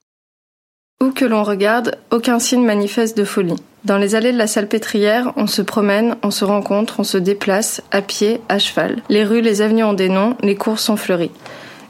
Où 1.04 1.12
que 1.12 1.26
l'on 1.26 1.44
regarde, 1.44 1.98
aucun 2.10 2.40
signe 2.40 2.64
manifeste 2.64 3.18
de 3.18 3.26
folie. 3.26 3.62
Dans 3.84 3.98
les 3.98 4.16
allées 4.16 4.32
de 4.32 4.38
la 4.38 4.48
salpêtrière, 4.48 5.34
on 5.36 5.48
se 5.48 5.62
promène, 5.62 6.16
on 6.24 6.32
se 6.32 6.46
rencontre, 6.46 7.02
on 7.02 7.04
se 7.04 7.18
déplace, 7.18 7.82
à 7.92 8.02
pied, 8.02 8.40
à 8.48 8.60
cheval. 8.60 9.04
Les 9.10 9.26
rues, 9.26 9.42
les 9.42 9.62
avenues 9.62 9.84
ont 9.84 9.92
des 9.92 10.08
noms, 10.08 10.38
les 10.42 10.56
cours 10.56 10.80
sont 10.80 10.96
fleuries. 10.96 11.32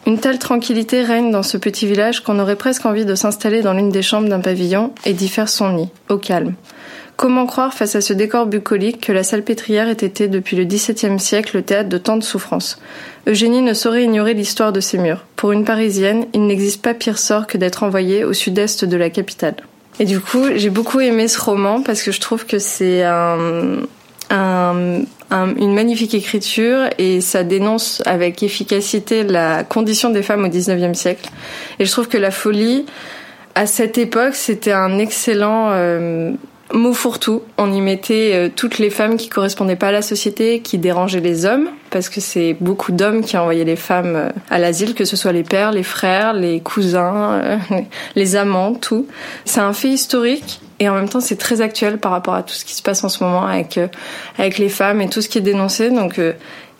Une 0.06 0.20
telle 0.20 0.38
tranquillité 0.38 1.02
règne 1.02 1.32
dans 1.32 1.42
ce 1.44 1.58
petit 1.58 1.88
village 1.88 2.22
qu'on 2.24 2.38
aurait 2.40 2.56
presque 2.56 2.86
envie 2.86 3.06
de 3.06 3.16
s'installer 3.16 3.62
dans 3.62 3.74
l'une 3.74 3.90
des 3.90 4.04
chambres 4.04 4.30
d'un 4.30 4.40
pavillon 4.40 4.94
et 5.06 5.14
d'y 5.14 5.28
faire 5.28 5.50
son 5.50 5.72
nid, 5.74 5.90
au 6.10 6.18
calme. 6.18 6.54
Comment 7.16 7.46
croire 7.46 7.74
face 7.74 7.96
à 7.96 8.02
ce 8.02 8.12
décor 8.14 8.46
bucolique 8.46 9.00
que 9.02 9.12
la 9.14 9.24
salpêtrière 9.24 9.88
ait 9.88 9.94
été 9.94 10.28
depuis 10.28 10.58
le 10.58 10.66
XVIIe 10.66 11.18
siècle 11.20 11.56
le 11.56 11.62
théâtre 11.64 11.90
de 11.90 11.98
tant 11.98 12.18
de 12.18 12.24
souffrances? 12.24 12.78
Eugénie 13.26 13.62
ne 13.62 13.74
saurait 13.74 14.04
ignorer 14.04 14.34
l'histoire 14.34 14.74
de 14.74 14.82
ces 14.82 14.98
murs. 14.98 15.26
Pour 15.38 15.54
une 15.54 15.64
Parisienne, 15.64 16.26
il 16.34 16.46
n'existe 16.46 16.82
pas 16.82 16.94
pire 16.94 17.18
sort 17.18 17.48
que 17.48 17.58
d'être 17.58 17.84
envoyée 17.84 18.26
au 18.26 18.34
sud-est 18.34 18.84
de 18.86 18.98
la 18.98 19.10
capitale. 19.10 19.56
Et 20.00 20.06
du 20.06 20.20
coup, 20.20 20.44
j'ai 20.56 20.70
beaucoup 20.70 21.00
aimé 21.00 21.30
ce 21.30 21.40
roman 21.40 21.82
parce 21.82 22.04
que 22.04 22.12
je 22.12 22.20
trouve 22.20 22.46
que 22.46 22.60
c'est 22.60 23.02
un, 23.04 23.78
un- 24.30 25.00
un- 25.32 25.56
une 25.56 25.74
magnifique 25.74 26.14
écriture 26.14 26.90
et 26.98 27.22
ça 27.22 27.44
dénonce 27.44 28.02
avec 28.06 28.44
efficacité 28.44 29.24
la 29.24 29.64
condition 29.64 30.10
des 30.10 30.22
femmes 30.24 30.46
au 30.46 30.48
19e 30.48 30.94
siècle. 30.96 31.30
Et 31.80 31.86
je 31.86 31.92
trouve 31.92 32.08
que 32.08 32.18
la 32.18 32.32
folie, 32.32 32.86
à 33.56 33.66
cette 33.66 33.98
époque, 33.98 34.36
c'était 34.36 34.72
un 34.74 34.98
excellent 35.00 35.70
euh, 35.72 36.32
mot 36.74 36.94
fourre-tout. 36.94 37.42
On 37.58 37.72
y 37.72 37.82
mettait 37.82 38.32
euh, 38.34 38.50
toutes 38.54 38.80
les 38.80 38.90
femmes 38.90 39.18
qui 39.18 39.30
correspondaient 39.30 39.76
pas 39.76 39.90
à 39.90 39.92
la 39.92 40.02
société, 40.02 40.62
qui 40.62 40.78
dérangeaient 40.78 41.20
les 41.20 41.46
hommes, 41.46 41.70
parce 41.90 42.10
que 42.10 42.22
c'est 42.22 42.56
beaucoup 42.60 42.92
d'hommes 42.92 43.24
qui 43.24 43.38
envoyaient 43.38 43.64
les 43.64 43.76
femmes 43.76 44.16
euh, 44.16 44.30
à 44.50 44.58
l'asile, 44.58 44.96
que 44.96 45.06
ce 45.06 45.16
soit 45.16 45.32
les 45.32 45.44
pères, 45.44 45.72
les 45.72 45.84
frères, 45.84 46.34
les 46.34 46.60
cousins, 46.60 47.34
euh, 47.34 47.58
les 48.16 48.36
amants, 48.36 48.74
tout. 48.74 49.08
C'est 49.46 49.62
un 49.62 49.74
fait 49.74 49.90
historique. 49.90 50.62
Et 50.80 50.90
en 50.90 50.96
même 50.96 51.08
temps, 51.08 51.22
c'est 51.22 51.38
très 51.38 51.62
actuel 51.62 52.00
par 52.00 52.12
rapport 52.12 52.34
à 52.34 52.44
tout 52.44 52.54
ce 52.54 52.66
qui 52.66 52.76
se 52.76 52.82
passe 52.82 53.04
en 53.06 53.10
ce 53.10 53.24
moment 53.24 53.46
avec 53.46 53.80
avec 54.38 54.58
les 54.58 54.68
femmes 54.68 55.00
et 55.00 55.08
tout 55.08 55.22
ce 55.22 55.30
qui 55.30 55.38
est 55.38 55.42
dénoncé. 55.42 55.90
Donc, 55.90 56.20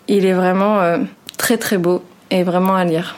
il 0.06 0.26
est 0.26 0.34
vraiment 0.34 0.98
très 1.38 1.56
très 1.56 1.78
beau 1.78 2.02
et 2.30 2.42
vraiment 2.42 2.76
à 2.76 2.84
lire. 2.84 3.16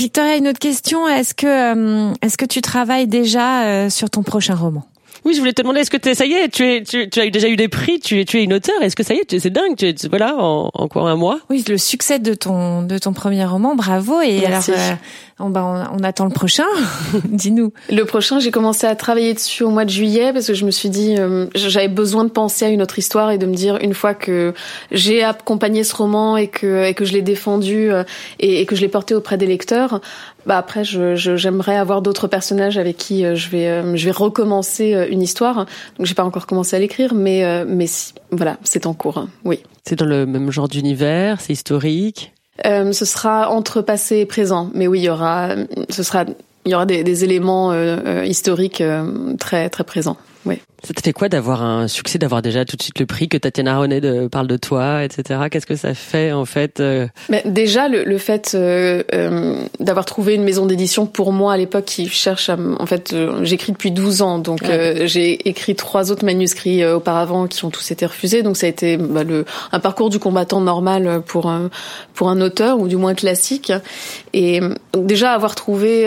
Victoria, 0.00 0.36
une 0.38 0.48
autre 0.48 0.58
question. 0.58 1.06
Est-ce 1.06 1.34
que, 1.34 1.46
euh, 1.46 2.14
est-ce 2.22 2.38
que 2.38 2.46
tu 2.46 2.62
travailles 2.62 3.06
déjà 3.06 3.64
euh, 3.64 3.90
sur 3.90 4.08
ton 4.08 4.22
prochain 4.22 4.54
roman? 4.54 4.86
Oui, 5.26 5.34
je 5.34 5.40
voulais 5.40 5.52
te 5.52 5.60
demander, 5.60 5.80
est-ce 5.80 5.90
que 5.90 6.14
ça 6.14 6.24
y 6.24 6.32
est, 6.32 6.48
tu 6.48 6.64
es, 6.64 6.82
tu, 6.82 7.10
tu 7.10 7.20
as 7.20 7.28
déjà 7.28 7.48
eu 7.48 7.56
des 7.56 7.68
prix, 7.68 8.00
tu 8.00 8.18
es, 8.18 8.24
tu 8.24 8.38
es 8.38 8.44
une 8.44 8.54
auteure, 8.54 8.80
est-ce 8.80 8.96
que 8.96 9.02
ça 9.02 9.12
y 9.12 9.18
est, 9.18 9.38
c'est 9.38 9.50
dingue, 9.50 9.76
tu 9.76 9.86
es, 9.86 9.94
voilà, 10.08 10.34
en, 10.38 10.70
en 10.72 10.88
quoi, 10.88 11.10
un 11.10 11.16
mois? 11.16 11.40
Oui, 11.50 11.62
le 11.68 11.76
succès 11.76 12.18
de 12.18 12.32
ton 12.32 12.82
de 12.82 12.96
ton 12.96 13.12
premier 13.12 13.44
roman, 13.44 13.74
bravo. 13.74 14.22
Et 14.22 14.40
Merci. 14.48 14.72
alors, 14.72 14.82
euh, 14.92 14.94
on, 15.40 15.50
bah, 15.50 15.88
on, 15.92 16.00
on 16.00 16.02
attend 16.04 16.24
le 16.24 16.30
prochain. 16.32 16.64
Dis-nous. 17.24 17.72
Le 17.90 18.04
prochain, 18.04 18.38
j'ai 18.40 18.50
commencé 18.50 18.86
à 18.86 18.94
travailler 18.94 19.34
dessus 19.34 19.62
au 19.64 19.70
mois 19.70 19.84
de 19.84 19.90
juillet 19.90 20.32
parce 20.32 20.46
que 20.46 20.54
je 20.54 20.64
me 20.64 20.70
suis 20.70 20.90
dit 20.90 21.16
euh, 21.18 21.46
j'avais 21.54 21.88
besoin 21.88 22.24
de 22.24 22.30
penser 22.30 22.64
à 22.64 22.68
une 22.68 22.82
autre 22.82 22.98
histoire 22.98 23.30
et 23.30 23.38
de 23.38 23.46
me 23.46 23.54
dire 23.54 23.78
une 23.80 23.94
fois 23.94 24.14
que 24.14 24.54
j'ai 24.90 25.22
accompagné 25.24 25.84
ce 25.84 25.94
roman 25.96 26.36
et 26.36 26.48
que 26.48 26.84
et 26.86 26.94
que 26.94 27.04
je 27.04 27.12
l'ai 27.12 27.22
défendu 27.22 27.90
euh, 27.92 28.04
et, 28.38 28.60
et 28.60 28.66
que 28.66 28.74
je 28.76 28.80
l'ai 28.80 28.88
porté 28.88 29.14
auprès 29.14 29.36
des 29.38 29.46
lecteurs, 29.46 30.00
bah 30.46 30.56
après 30.58 30.84
je 30.84 31.16
je- 31.16 31.36
j'aimerais 31.36 31.76
avoir 31.76 32.02
d'autres 32.02 32.28
personnages 32.28 32.78
avec 32.78 32.96
qui 32.96 33.24
euh, 33.24 33.34
je 33.34 33.48
vais 33.50 33.96
je 33.96 34.04
vais 34.04 34.10
recommencer 34.10 35.06
une 35.10 35.22
histoire. 35.22 35.66
Donc 35.98 36.06
j'ai 36.06 36.14
pas 36.14 36.24
encore 36.24 36.46
commencé 36.46 36.76
à 36.76 36.78
l'écrire 36.78 37.14
mais 37.14 37.64
mais 37.64 37.86
si, 37.86 38.12
voilà, 38.30 38.58
c'est 38.64 38.86
en 38.86 38.94
cours. 38.94 39.18
hein. 39.18 39.28
Oui. 39.44 39.60
C'est 39.86 39.96
dans 39.96 40.04
le 40.06 40.26
même 40.26 40.50
genre 40.50 40.68
d'univers, 40.68 41.40
c'est 41.40 41.52
historique. 41.52 42.32
Euh, 42.66 42.92
ce 42.92 43.04
sera 43.04 43.50
entre 43.50 43.80
passé 43.80 44.18
et 44.18 44.26
présent, 44.26 44.70
mais 44.74 44.86
oui, 44.86 45.00
il 45.00 45.04
y 45.04 45.08
aura, 45.08 45.50
ce 45.88 46.02
sera, 46.02 46.24
il 46.64 46.72
y 46.72 46.74
aura 46.74 46.86
des, 46.86 47.24
éléments 47.24 47.72
euh, 47.72 47.96
euh, 48.04 48.24
historiques 48.26 48.80
euh, 48.80 49.34
très 49.38 49.70
très 49.70 49.84
présents. 49.84 50.16
Oui. 50.46 50.60
Ça 50.82 50.94
te 50.94 51.02
fait 51.02 51.12
quoi 51.12 51.28
d'avoir 51.28 51.62
un 51.62 51.88
succès, 51.88 52.18
d'avoir 52.18 52.40
déjà 52.40 52.64
tout 52.64 52.76
de 52.76 52.82
suite 52.82 52.98
le 52.98 53.06
prix, 53.06 53.28
que 53.28 53.36
Tatiana 53.36 53.86
de, 53.86 54.28
parle 54.28 54.46
de 54.46 54.56
toi, 54.56 55.04
etc. 55.04 55.40
Qu'est-ce 55.50 55.66
que 55.66 55.76
ça 55.76 55.92
fait, 55.92 56.32
en 56.32 56.46
fait, 56.46 56.80
euh, 56.80 57.06
Mais 57.28 57.42
déjà 57.44 57.88
le, 57.88 58.04
le 58.04 58.18
fait 58.18 58.52
euh, 58.54 59.02
euh, 59.14 59.56
d'avoir 59.78 60.04
trouvé 60.04 60.34
une 60.34 60.42
maison 60.42 60.66
d'édition 60.66 61.06
pour 61.06 61.32
moi 61.32 61.54
à 61.54 61.56
l'époque 61.56 61.84
qui 61.84 62.08
cherche 62.08 62.48
à, 62.48 62.56
en 62.78 62.86
fait 62.86 63.12
euh, 63.12 63.44
j'écris 63.44 63.72
depuis 63.72 63.90
12 63.90 64.22
ans 64.22 64.38
donc 64.38 64.62
euh, 64.62 65.06
j'ai 65.06 65.48
écrit 65.48 65.74
trois 65.74 66.10
autres 66.10 66.24
manuscrits 66.24 66.84
auparavant 66.86 67.46
qui 67.46 67.64
ont 67.64 67.70
tous 67.70 67.90
été 67.90 68.06
refusés 68.06 68.42
donc 68.42 68.56
ça 68.56 68.66
a 68.66 68.68
été 68.68 68.96
bah, 68.96 69.24
le 69.24 69.44
un 69.72 69.80
parcours 69.80 70.10
du 70.10 70.18
combattant 70.18 70.60
normal 70.60 71.22
pour 71.26 71.46
un 71.48 71.70
pour 72.14 72.28
un 72.28 72.40
auteur 72.40 72.78
ou 72.78 72.88
du 72.88 72.96
moins 72.96 73.14
classique 73.14 73.72
et 74.32 74.60
donc 74.92 75.06
déjà 75.06 75.32
avoir 75.32 75.54
trouvé 75.54 76.06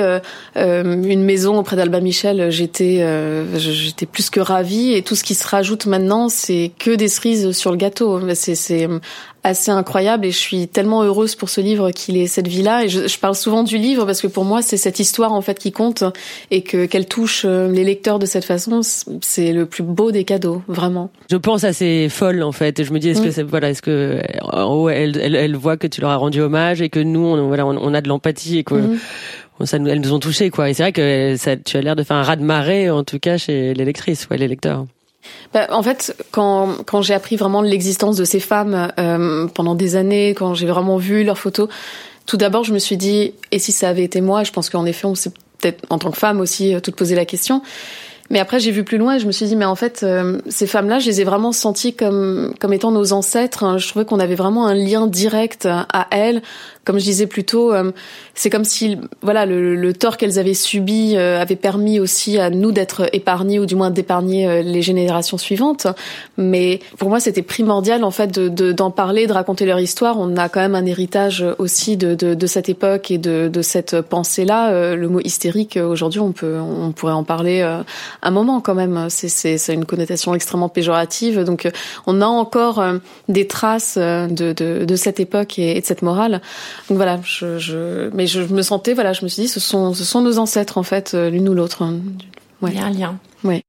une 0.56 1.24
maison 1.24 1.58
auprès 1.58 1.76
d'Alba 1.76 2.00
Michel 2.00 2.52
j'étais 2.52 3.00
euh, 3.02 3.46
j'étais 3.58 4.06
plus 4.06 4.23
plus 4.24 4.30
que 4.30 4.40
ravie 4.40 4.94
et 4.94 5.02
tout 5.02 5.16
ce 5.16 5.24
qui 5.24 5.36
se 5.36 5.46
rajoute 5.46 5.86
maintenant, 5.86 6.30
c'est 6.30 6.72
que 6.80 6.92
des 6.92 7.10
cerises 7.10 7.52
sur 7.52 7.72
le 7.72 7.78
gâteau. 7.78 8.22
C'est 8.34 8.88
assez 9.44 9.72
incroyable 9.72 10.26
et 10.26 10.32
je 10.32 10.38
suis 10.38 10.70
tellement 10.70 11.04
heureuse 11.04 11.36
pour 11.36 11.50
ce 11.50 11.60
livre 11.60 11.92
qu'il 11.92 12.16
ait 12.16 12.28
cette 12.28 12.48
vie-là. 12.48 12.86
Et 12.86 12.90
je, 12.90 13.08
je, 13.08 13.20
parle 13.20 13.36
souvent 13.36 13.64
du 13.64 13.78
livre 13.78 14.06
parce 14.06 14.22
que 14.22 14.28
pour 14.28 14.46
moi, 14.46 14.62
c'est 14.62 14.78
cette 14.78 15.00
histoire 15.00 15.34
en 15.34 15.42
fait 15.42 15.60
qui 15.60 15.74
compte 15.74 16.06
et 16.52 16.62
que 16.62 16.86
qu'elle 16.86 17.06
touche 17.06 17.44
euh, 17.46 17.70
les 17.70 17.84
lecteurs 17.84 18.20
de 18.20 18.26
cette 18.26 18.46
façon, 18.46 18.80
c'est 19.22 19.52
le 19.52 19.66
plus 19.66 19.84
beau 19.84 20.12
des 20.12 20.24
cadeaux, 20.24 20.62
vraiment. 20.70 21.12
Je 21.30 21.36
pense 21.36 21.66
à 21.66 21.74
ces 21.74 22.08
folles 22.08 22.44
en 22.44 22.54
fait. 22.54 22.80
Et 22.80 22.86
je 22.86 22.94
me 22.94 23.00
dis, 23.00 23.10
est-ce 23.10 23.22
que 23.22 23.32
c'est 23.32 23.44
voilà, 23.44 23.72
est-ce 23.72 23.82
que 23.82 24.22
en 24.42 24.74
haut, 24.74 24.90
elle, 24.90 25.20
elle, 25.22 25.36
elle, 25.36 25.58
voit 25.58 25.76
que 25.76 25.88
tu 25.88 26.00
leur 26.00 26.12
as 26.12 26.18
rendu 26.18 26.40
hommage 26.40 26.82
et 26.82 26.88
que 26.88 27.00
nous, 27.00 27.26
on, 27.26 27.48
voilà, 27.48 27.66
on, 27.66 27.94
a 27.94 28.00
de 28.00 28.08
l'empathie 28.08 28.60
et 28.60 28.64
que 28.64 28.76
mm 28.76 29.00
ça 29.64 29.80
nous, 29.80 29.90
elles 29.90 30.02
nous 30.02 30.14
ont 30.14 30.20
touchés 30.20 30.50
quoi. 30.50 30.70
Et 30.70 30.74
c'est 30.74 30.84
vrai 30.84 30.92
que 30.92 31.36
ça, 31.38 31.56
tu 31.58 31.78
as 31.78 31.82
l'air 31.82 31.96
de 31.96 32.04
faire 32.04 32.18
un 32.18 32.24
raz 32.24 32.36
de 32.36 32.44
marée 32.44 32.90
en 32.90 33.04
tout 33.04 33.20
cas 33.20 33.38
chez 33.38 33.74
les 33.74 33.86
lectrices, 33.86 34.28
ouais, 34.30 34.38
les 34.38 34.48
lecteurs. 34.48 34.86
Bah, 35.54 35.68
en 35.70 35.84
fait, 35.84 36.16
quand, 36.32 36.84
quand 36.86 37.02
j'ai 37.02 37.14
appris 37.14 37.36
vraiment 37.36 37.62
l'existence 37.62 38.18
de 38.18 38.26
ces 38.26 38.40
femmes 38.40 38.92
euh, 39.00 39.48
pendant 39.48 39.76
des 39.76 39.96
années, 39.96 40.30
quand 40.30 40.54
j'ai 40.54 40.68
vraiment 40.68 40.98
vu 40.98 41.24
leurs 41.24 41.38
photos, 41.38 41.70
tout 42.26 42.38
d'abord, 42.38 42.64
je 42.64 42.74
me 42.74 42.80
suis 42.80 42.98
dit, 42.98 43.34
et 43.52 43.60
si 43.60 43.72
ça 43.72 43.90
avait 43.90 44.04
été 44.04 44.22
moi 44.22 44.44
Je 44.44 44.52
pense 44.52 44.70
qu'en 44.70 44.86
effet, 44.86 45.06
on 45.06 45.16
s'est 45.16 45.32
peut-être, 45.60 45.86
en 45.90 45.98
tant 45.98 46.12
que 46.12 46.18
femme 46.18 46.40
aussi, 46.40 46.74
euh, 46.74 46.80
toutes 46.80 46.96
posé 46.96 47.16
la 47.16 47.26
question. 47.26 47.62
Mais 48.30 48.40
après, 48.40 48.60
j'ai 48.60 48.72
vu 48.72 48.84
plus 48.84 48.98
loin 48.98 49.16
et 49.16 49.20
je 49.20 49.28
me 49.28 49.32
suis 49.32 49.46
dit, 49.46 49.56
mais 49.56 49.66
en 49.66 49.76
fait, 49.76 50.02
euh, 50.04 50.40
ces 50.48 50.66
femmes-là, 50.66 51.00
je 51.00 51.08
les 51.08 51.22
ai 51.22 51.24
vraiment 51.24 51.52
senties 51.52 51.94
comme, 51.94 52.54
comme 52.60 52.74
étant 52.74 52.92
nos 52.92 53.12
ancêtres. 53.12 53.78
Je 53.78 53.88
trouvais 53.88 54.06
qu'on 54.06 54.20
avait 54.20 54.36
vraiment 54.36 54.66
un 54.66 54.74
lien 54.74 55.08
direct 55.08 55.68
à 55.68 56.08
elles, 56.10 56.42
comme 56.86 57.00
je 57.00 57.06
disais 57.06 57.28
plus 57.28 57.46
tôt, 57.46 57.74
euh, 57.74 57.92
c'est 58.34 58.50
comme 58.50 58.66
si 58.66 58.98
voilà 59.22 59.46
le, 59.46 59.76
le 59.76 59.94
tort 59.94 60.18
qu'elles 60.18 60.38
avaient 60.38 60.54
subi 60.54 61.16
euh, 61.16 61.40
avait 61.40 61.56
permis 61.56 62.00
aussi 62.00 62.38
à 62.38 62.50
nous 62.50 62.72
d'être 62.72 63.10
épargnés 63.14 63.60
ou 63.60 63.66
du 63.66 63.76
moins 63.76 63.90
d'épargner 63.90 64.48
euh, 64.48 64.62
les 64.62 64.82
générations 64.82 65.38
suivantes. 65.38 65.88
Mais 66.38 66.82
pour 66.98 67.10
moi, 67.10 67.20
c'était 67.22 67.42
primordial 67.42 68.04
en 68.04 68.12
fait 68.12 68.32
de, 68.32 68.72
d'en 68.72 68.92
parler, 68.92 69.28
de 69.28 69.34
raconter 69.34 69.66
leur 69.66 69.80
histoire. 69.80 70.20
On 70.20 70.36
a 70.36 70.50
quand 70.50 70.60
même 70.60 70.76
un 70.76 70.86
héritage 70.86 71.46
aussi 71.58 71.96
de, 71.96 72.16
de, 72.16 72.34
de 72.34 72.48
cette 72.48 72.68
époque 72.68 73.12
et 73.12 73.18
de, 73.18 73.48
de 73.48 73.62
cette 73.62 74.02
pensée-là. 74.02 74.96
le 74.96 75.08
mot 75.08 75.22
hystérique 75.24 75.78
aujourd'hui, 75.78 76.20
on 76.20 76.32
peut, 76.32 76.58
on 76.60 76.92
pourrait 76.92 77.14
en 77.14 77.24
parler 77.24 77.62
un 78.22 78.32
moment 78.32 78.62
quand 78.62 78.76
même. 78.76 79.08
C'est, 79.10 79.30
c'est, 79.30 79.74
une 79.74 79.86
connotation 79.86 80.34
extrêmement 80.36 80.70
péjorative. 80.70 81.44
Donc, 81.44 81.70
on 82.08 82.22
a 82.22 82.26
encore 82.26 82.84
des 83.30 83.48
traces 83.48 83.98
de, 83.98 84.28
de, 84.54 84.86
de 84.86 84.96
cette 84.96 85.20
époque 85.20 85.60
et 85.60 85.80
de 85.80 85.86
cette 85.86 86.02
morale. 86.02 86.42
Donc 86.90 86.98
voilà, 86.98 87.20
je, 87.24 87.58
je, 87.60 88.10
mais 88.14 88.28
je 88.28 88.42
me 88.42 88.62
sentais, 88.62 88.94
voilà, 88.94 89.14
je 89.14 89.24
me 89.24 89.30
suis 89.30 89.44
dit, 89.44 89.48
ce 89.48 89.60
sont, 89.60 89.94
ce 89.94 90.04
sont 90.04 90.22
nos 90.22 90.38
ancêtres 90.38 90.78
en 90.78 90.84
fait, 90.84 91.14
euh, 91.14 91.30
l'une 91.30 91.48
ou 91.50 91.54
l'autre. 91.54 91.84
Ouais. 92.62 92.72
Il 92.74 92.80
y 92.80 92.82
a 92.82 92.86
un 92.86 92.92
lien. 92.92 93.20
Ouais. 93.44 93.64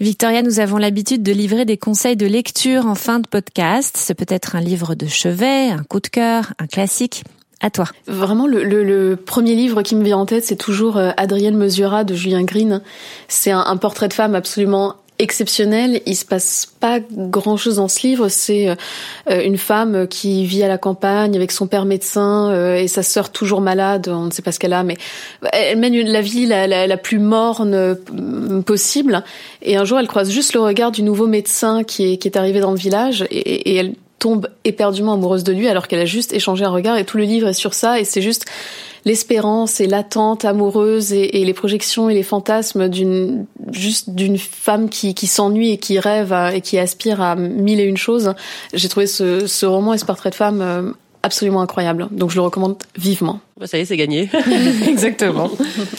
Victoria, 0.00 0.42
nous 0.42 0.58
avons 0.58 0.78
l'habitude 0.78 1.22
de 1.22 1.32
livrer 1.32 1.64
des 1.64 1.76
conseils 1.76 2.16
de 2.16 2.26
lecture 2.26 2.86
en 2.86 2.96
fin 2.96 3.20
de 3.20 3.28
podcast. 3.28 3.96
C'est 3.96 4.14
peut-être 4.14 4.56
un 4.56 4.60
livre 4.60 4.94
de 4.94 5.06
chevet, 5.06 5.68
un 5.70 5.84
coup 5.84 6.00
de 6.00 6.08
cœur, 6.08 6.54
un 6.58 6.66
classique. 6.66 7.22
À 7.64 7.70
toi. 7.70 7.84
Vraiment, 8.08 8.48
le, 8.48 8.64
le, 8.64 8.82
le, 8.82 9.14
premier 9.14 9.54
livre 9.54 9.82
qui 9.82 9.94
me 9.94 10.02
vient 10.02 10.18
en 10.18 10.26
tête, 10.26 10.44
c'est 10.44 10.56
toujours 10.56 10.96
euh, 10.96 11.12
Adrienne 11.16 11.56
Mesura 11.56 12.02
de 12.02 12.12
Julien 12.12 12.42
Green. 12.42 12.82
C'est 13.28 13.52
un, 13.52 13.60
un, 13.60 13.76
portrait 13.76 14.08
de 14.08 14.14
femme 14.14 14.34
absolument 14.34 14.96
exceptionnel. 15.22 16.02
Il 16.04 16.16
se 16.16 16.24
passe 16.24 16.66
pas 16.80 16.98
grand 17.00 17.56
chose 17.56 17.76
dans 17.76 17.88
ce 17.88 18.06
livre. 18.06 18.28
C'est 18.28 18.68
euh, 18.68 18.74
une 19.44 19.56
femme 19.56 20.06
qui 20.08 20.44
vit 20.44 20.62
à 20.62 20.68
la 20.68 20.78
campagne 20.78 21.36
avec 21.36 21.52
son 21.52 21.66
père 21.66 21.84
médecin 21.84 22.50
euh, 22.50 22.76
et 22.76 22.88
sa 22.88 23.02
sœur 23.02 23.30
toujours 23.30 23.60
malade. 23.60 24.08
On 24.08 24.26
ne 24.26 24.30
sait 24.30 24.42
pas 24.42 24.52
ce 24.52 24.58
qu'elle 24.58 24.72
a, 24.72 24.82
mais 24.82 24.96
elle 25.52 25.78
mène 25.78 25.94
la 26.00 26.20
vie 26.20 26.46
la, 26.46 26.96
plus 26.96 27.20
morne 27.20 27.74
euh, 27.74 28.62
possible. 28.62 29.22
Et 29.62 29.76
un 29.76 29.84
jour, 29.84 29.98
elle 29.98 30.08
croise 30.08 30.30
juste 30.30 30.54
le 30.54 30.60
regard 30.60 30.90
du 30.90 31.02
nouveau 31.02 31.26
médecin 31.26 31.84
qui 31.84 32.04
est, 32.04 32.36
arrivé 32.36 32.60
dans 32.60 32.70
le 32.70 32.78
village 32.78 33.26
et 33.30 33.76
elle 33.76 33.94
tombe 34.18 34.48
éperdument 34.64 35.14
amoureuse 35.14 35.44
de 35.44 35.52
lui 35.52 35.68
alors 35.68 35.88
qu'elle 35.88 35.98
a 35.98 36.06
juste 36.06 36.32
échangé 36.32 36.64
un 36.64 36.70
regard 36.70 36.96
et 36.96 37.04
tout 37.04 37.18
le 37.18 37.24
livre 37.24 37.48
est 37.48 37.52
sur 37.52 37.74
ça 37.74 37.98
et 37.98 38.04
c'est 38.04 38.22
juste 38.22 38.46
l'espérance 39.04 39.80
et 39.80 39.86
l'attente 39.86 40.44
amoureuse 40.44 41.12
et, 41.12 41.44
les 41.44 41.54
projections 41.54 42.08
et 42.08 42.14
les 42.14 42.22
fantasmes 42.22 42.88
d'une 42.88 43.46
juste 43.70 44.10
d'une 44.10 44.38
femme 44.38 44.88
qui, 44.88 45.14
qui 45.14 45.26
s'ennuie 45.26 45.70
et 45.70 45.78
qui 45.78 45.98
rêve 45.98 46.34
et 46.52 46.60
qui 46.60 46.78
aspire 46.78 47.20
à 47.20 47.36
mille 47.36 47.80
et 47.80 47.84
une 47.84 47.96
choses. 47.96 48.34
J'ai 48.72 48.88
trouvé 48.88 49.06
ce, 49.06 49.46
ce 49.46 49.66
roman 49.66 49.94
et 49.94 49.98
ce 49.98 50.04
portrait 50.04 50.30
de 50.30 50.34
femme 50.34 50.60
euh, 50.60 50.90
absolument 51.22 51.62
incroyable. 51.62 52.08
Donc 52.10 52.30
je 52.30 52.36
le 52.36 52.42
recommande 52.42 52.76
vivement. 52.96 53.40
Bah, 53.62 53.68
ça 53.68 53.78
y 53.78 53.82
est, 53.82 53.84
c'est 53.84 53.96
gagné. 53.96 54.28
Exactement. 54.88 55.48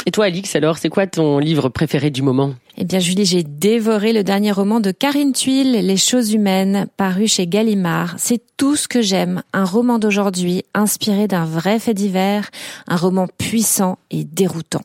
Et 0.05 0.11
toi, 0.11 0.25
Alix, 0.25 0.53
alors, 0.57 0.77
c'est 0.77 0.89
quoi 0.89 1.07
ton 1.07 1.39
livre 1.39 1.69
préféré 1.69 2.09
du 2.09 2.21
moment? 2.21 2.55
Eh 2.75 2.83
bien, 2.83 2.99
Julie, 2.99 3.23
j'ai 3.23 3.43
dévoré 3.43 4.11
le 4.11 4.21
dernier 4.21 4.51
roman 4.51 4.81
de 4.81 4.91
Karine 4.91 5.31
Tuile, 5.31 5.71
Les 5.71 5.95
choses 5.95 6.33
humaines, 6.33 6.87
paru 6.97 7.25
chez 7.25 7.47
Gallimard. 7.47 8.15
C'est 8.17 8.41
tout 8.57 8.75
ce 8.75 8.89
que 8.89 9.01
j'aime. 9.01 9.43
Un 9.53 9.63
roman 9.63 9.97
d'aujourd'hui, 9.97 10.63
inspiré 10.73 11.27
d'un 11.27 11.45
vrai 11.45 11.79
fait 11.79 11.93
divers, 11.93 12.49
un 12.87 12.97
roman 12.97 13.27
puissant 13.37 13.97
et 14.11 14.25
déroutant. 14.25 14.81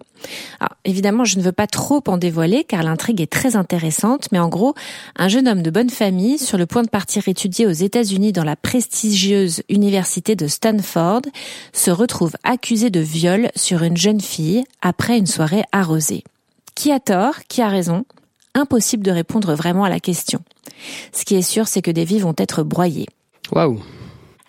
Alors, 0.61 0.75
évidemment, 0.85 1.25
je 1.25 1.39
ne 1.39 1.43
veux 1.43 1.53
pas 1.53 1.67
trop 1.67 2.03
en 2.09 2.17
dévoiler 2.19 2.65
car 2.65 2.83
l'intrigue 2.83 3.21
est 3.21 3.33
très 3.33 3.57
intéressante, 3.57 4.29
mais 4.33 4.39
en 4.39 4.49
gros, 4.49 4.75
un 5.17 5.29
jeune 5.29 5.49
homme 5.49 5.63
de 5.63 5.71
bonne 5.71 5.91
famille, 5.91 6.39
sur 6.39 6.59
le 6.59 6.67
point 6.67 6.83
de 6.83 6.89
partir 6.89 7.29
étudier 7.29 7.67
aux 7.67 7.73
États-Unis 7.73 8.33
dans 8.33 8.45
la 8.45 8.57
prestigieuse 8.57 9.63
université 9.69 10.35
de 10.35 10.49
Stanford, 10.49 11.23
se 11.73 11.91
retrouve 11.91 12.33
accusé 12.43 12.68
de 12.77 13.01
viol 13.01 13.51
sur 13.57 13.83
une 13.83 13.97
jeune 13.97 14.21
fille 14.21 14.63
après 14.83 15.17
une 15.17 15.27
soirée 15.27 15.65
arrosée. 15.73 16.23
Qui 16.75 16.93
a 16.93 17.01
tort? 17.01 17.37
Qui 17.49 17.63
a 17.63 17.69
raison? 17.69 18.05
Impossible 18.55 19.03
de 19.03 19.11
répondre 19.11 19.55
vraiment 19.55 19.85
à 19.85 19.89
la 19.89 20.01
question. 20.01 20.41
Ce 21.13 21.25
qui 21.25 21.35
est 21.35 21.43
sûr, 21.43 21.67
c'est 21.67 21.81
que 21.81 21.91
des 21.91 22.05
vies 22.05 22.19
vont 22.19 22.35
être 22.37 22.63
broyées. 22.63 23.09
Waouh 23.53 23.81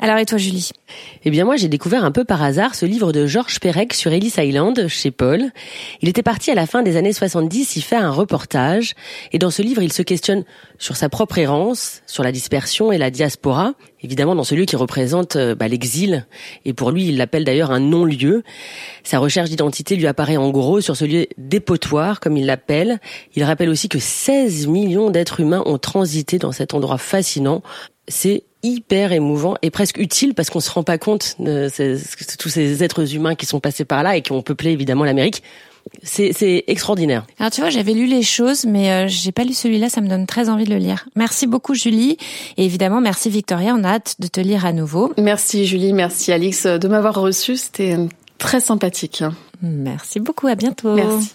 alors 0.02 0.18
et 0.18 0.26
toi 0.26 0.38
Julie? 0.38 0.70
Eh 1.26 1.30
bien 1.30 1.44
moi 1.44 1.58
j'ai 1.58 1.68
découvert 1.68 2.06
un 2.06 2.12
peu 2.12 2.24
par 2.24 2.42
hasard 2.42 2.74
ce 2.74 2.86
livre 2.86 3.12
de 3.12 3.28
Georges 3.28 3.60
Perec 3.60 3.94
sur 3.94 4.14
Ellis 4.14 4.34
Island 4.38 4.88
chez 4.88 5.12
Paul. 5.12 5.52
Il 6.02 6.08
était 6.08 6.24
parti 6.24 6.52
à 6.52 6.56
la 6.56 6.66
fin 6.66 6.84
des 6.84 6.96
années 6.96 7.12
70 7.12 7.76
y 7.76 7.82
faire 7.82 8.06
un 8.06 8.12
reportage 8.12 8.94
et 9.34 9.40
dans 9.40 9.50
ce 9.50 9.62
livre 9.62 9.84
il 9.84 9.92
se 9.92 10.02
questionne 10.02 10.46
sur 10.78 10.96
sa 10.96 11.10
propre 11.10 11.38
errance, 11.38 12.02
sur 12.06 12.24
la 12.24 12.32
dispersion 12.32 12.94
et 12.94 12.98
la 12.98 13.12
diaspora, 13.12 13.74
évidemment 14.02 14.36
dans 14.36 14.46
ce 14.46 14.56
lieu 14.56 14.64
qui 14.64 14.78
représente 14.78 15.36
euh, 15.36 15.54
bah, 15.54 15.68
l'exil 15.68 16.26
et 16.64 16.72
pour 16.72 16.92
lui 16.92 17.10
il 17.10 17.18
l'appelle 17.18 17.44
d'ailleurs 17.44 17.72
un 17.72 17.82
non-lieu. 17.82 18.44
Sa 19.04 19.20
recherche 19.20 19.50
d'identité 19.50 19.98
lui 19.98 20.08
apparaît 20.08 20.38
en 20.38 20.50
gros 20.50 20.80
sur 20.80 20.96
ce 20.96 21.04
lieu 21.04 21.28
dépotoir 21.38 22.22
comme 22.22 22.38
il 22.38 22.46
l'appelle. 22.46 23.00
Il 23.36 23.44
rappelle 23.44 23.70
aussi 23.70 23.90
que 23.90 24.00
16 24.00 24.68
millions 24.68 25.10
d'êtres 25.10 25.42
humains 25.42 25.64
ont 25.66 25.78
transité 25.78 26.40
dans 26.40 26.54
cet 26.54 26.74
endroit 26.74 26.98
fascinant. 26.98 27.62
C'est 28.08 28.46
hyper 28.64 29.12
émouvant 29.12 29.56
et 29.62 29.70
presque 29.70 29.98
utile 29.98 30.34
parce 30.34 30.50
qu'on 30.50 30.60
se 30.60 30.72
rend 30.72 30.84
pas 30.84 30.98
compte 30.98 31.36
de 31.40 31.70
tous 32.38 32.50
ces 32.50 32.84
êtres 32.84 33.16
humains 33.16 33.36
qui 33.36 33.46
sont 33.46 33.60
passés 33.60 33.86
par 33.86 34.04
là 34.04 34.18
et 34.18 34.22
qui 34.22 34.32
ont 34.32 34.42
peuplé 34.42 34.72
évidemment 34.72 35.04
l'Amérique. 35.04 35.44
C'est 36.04 36.66
extraordinaire. 36.68 37.26
Alors 37.40 37.52
tu 37.52 37.62
vois, 37.62 37.70
j'avais 37.70 37.94
lu 37.94 38.06
les 38.06 38.22
choses, 38.22 38.66
mais 38.66 38.92
euh, 38.92 39.08
j'ai 39.08 39.32
pas 39.32 39.44
lu 39.44 39.54
celui-là. 39.54 39.90
Ça 39.90 40.02
me 40.02 40.08
donne 40.08 40.28
très 40.28 40.50
envie 40.50 40.66
de 40.66 40.70
le 40.70 40.78
lire. 40.78 41.08
Merci 41.16 41.48
beaucoup, 41.48 41.74
Julie, 41.74 42.18
et 42.58 42.66
évidemment 42.66 43.02
merci 43.02 43.30
Victoria. 43.30 43.74
On 43.76 43.84
a 43.84 43.94
hâte 43.94 44.16
de 44.20 44.28
te 44.28 44.40
lire 44.40 44.66
à 44.66 44.74
nouveau. 44.74 45.14
Merci 45.18 45.66
Julie, 45.66 45.94
merci 45.94 46.32
Alix 46.32 46.66
de 46.66 46.88
m'avoir 46.88 47.16
reçu. 47.16 47.56
C'était 47.58 47.96
très 48.38 48.60
sympathique. 48.60 49.24
Merci 49.62 50.20
beaucoup. 50.20 50.48
À 50.48 50.56
bientôt. 50.56 50.96
Merci. 50.96 51.34